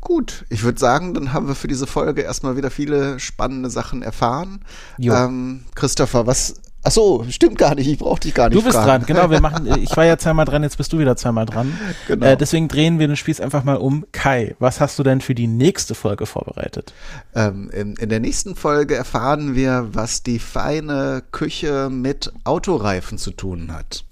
Gut, 0.00 0.46
ich 0.48 0.62
würde 0.62 0.80
sagen, 0.80 1.12
dann 1.12 1.34
haben 1.34 1.46
wir 1.46 1.54
für 1.54 1.68
diese 1.68 1.86
Folge 1.86 2.22
erstmal 2.22 2.56
wieder 2.56 2.70
viele 2.70 3.20
spannende 3.20 3.68
Sachen 3.68 4.02
erfahren. 4.02 4.64
Ähm, 4.98 5.66
Christopher, 5.74 6.26
was 6.26 6.54
Ach 6.82 6.90
so, 6.90 7.26
stimmt 7.28 7.58
gar 7.58 7.74
nicht. 7.74 7.88
Ich 7.88 7.98
brauche 7.98 8.20
dich 8.20 8.32
gar 8.32 8.48
nicht. 8.48 8.58
Du 8.58 8.64
bist 8.64 8.74
fragen. 8.74 9.04
dran, 9.04 9.06
genau. 9.06 9.30
Wir 9.30 9.40
machen. 9.40 9.66
Ich 9.80 9.96
war 9.96 10.04
ja 10.04 10.16
zweimal 10.16 10.46
dran, 10.46 10.62
jetzt 10.62 10.76
bist 10.76 10.92
du 10.92 10.98
wieder 10.98 11.16
zweimal 11.16 11.46
dran. 11.46 11.78
Genau. 12.06 12.26
Äh, 12.26 12.36
deswegen 12.36 12.68
drehen 12.68 12.98
wir 12.98 13.06
den 13.06 13.16
Spieß 13.16 13.40
einfach 13.40 13.64
mal 13.64 13.76
um. 13.76 14.06
Kai, 14.12 14.54
was 14.58 14.80
hast 14.80 14.98
du 14.98 15.02
denn 15.02 15.20
für 15.20 15.34
die 15.34 15.46
nächste 15.46 15.94
Folge 15.94 16.26
vorbereitet? 16.26 16.92
Ähm, 17.34 17.70
in, 17.72 17.96
in, 17.96 18.08
der 18.08 18.20
nächsten 18.20 18.56
Folge 18.56 18.94
erfahren 18.94 19.54
wir, 19.54 19.88
was 19.92 20.22
die 20.22 20.38
feine 20.38 21.22
Küche 21.32 21.88
mit 21.90 22.32
Autoreifen 22.44 23.18
zu 23.18 23.32
tun 23.32 23.72
hat. 23.72 24.04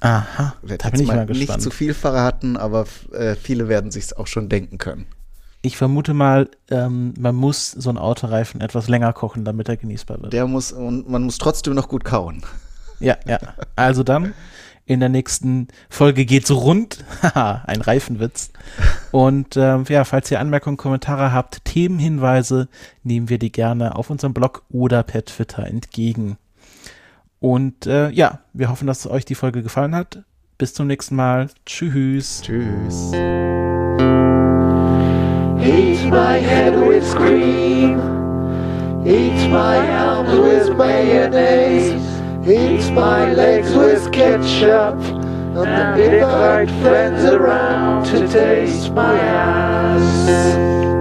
Aha. 0.00 0.54
da 0.62 0.90
bin 0.90 1.00
ich 1.00 1.06
mal, 1.06 1.26
gespannt. 1.26 1.48
Nicht 1.48 1.60
zu 1.60 1.70
viel 1.70 1.94
verraten, 1.94 2.56
aber 2.56 2.86
äh, 3.12 3.34
viele 3.36 3.68
werden 3.68 3.90
sich 3.90 4.16
auch 4.16 4.26
schon 4.26 4.48
denken 4.48 4.78
können 4.78 5.06
ich 5.64 5.78
vermute 5.78 6.12
mal, 6.12 6.50
ähm, 6.70 7.14
man 7.18 7.34
muss 7.34 7.70
so 7.70 7.88
einen 7.88 7.98
Autoreifen 7.98 8.60
etwas 8.60 8.88
länger 8.88 9.14
kochen, 9.14 9.46
damit 9.46 9.68
er 9.68 9.78
genießbar 9.78 10.20
wird. 10.20 10.32
Der 10.34 10.46
muss, 10.46 10.72
und 10.72 11.08
man 11.08 11.22
muss 11.22 11.38
trotzdem 11.38 11.74
noch 11.74 11.88
gut 11.88 12.04
kauen. 12.04 12.42
Ja, 13.00 13.16
ja. 13.26 13.38
Also 13.74 14.02
dann, 14.02 14.34
in 14.84 15.00
der 15.00 15.08
nächsten 15.08 15.68
Folge 15.88 16.26
geht's 16.26 16.50
rund. 16.50 17.02
Haha, 17.22 17.62
ein 17.66 17.80
Reifenwitz. 17.80 18.50
Und 19.10 19.56
ähm, 19.56 19.84
ja, 19.88 20.04
falls 20.04 20.30
ihr 20.30 20.38
Anmerkungen, 20.38 20.76
Kommentare 20.76 21.32
habt, 21.32 21.64
Themenhinweise, 21.64 22.68
nehmen 23.02 23.30
wir 23.30 23.38
die 23.38 23.50
gerne 23.50 23.96
auf 23.96 24.10
unserem 24.10 24.34
Blog 24.34 24.64
oder 24.68 25.02
per 25.02 25.24
Twitter 25.24 25.66
entgegen. 25.66 26.36
Und 27.40 27.86
äh, 27.86 28.10
ja, 28.10 28.40
wir 28.52 28.68
hoffen, 28.68 28.86
dass 28.86 29.06
euch 29.06 29.24
die 29.24 29.34
Folge 29.34 29.62
gefallen 29.62 29.94
hat. 29.94 30.24
Bis 30.58 30.74
zum 30.74 30.86
nächsten 30.86 31.16
Mal. 31.16 31.48
Tschüss. 31.64 32.42
Tschüss. 32.42 33.12
Eat 35.64 36.06
my 36.08 36.36
head 36.36 36.74
with 36.86 37.14
cream. 37.14 37.98
Eat 39.06 39.48
my 39.48 39.78
arms 39.90 40.38
with 40.38 40.76
mayonnaise. 40.76 41.92
Eat 42.46 42.92
my 42.92 43.32
legs 43.32 43.74
with 43.74 44.12
ketchup. 44.12 45.00
And 45.56 46.00
invite 46.00 46.68
friends 46.82 47.24
around 47.24 48.04
to 48.06 48.28
taste 48.28 48.92
my 48.92 49.18
ass. 49.18 50.93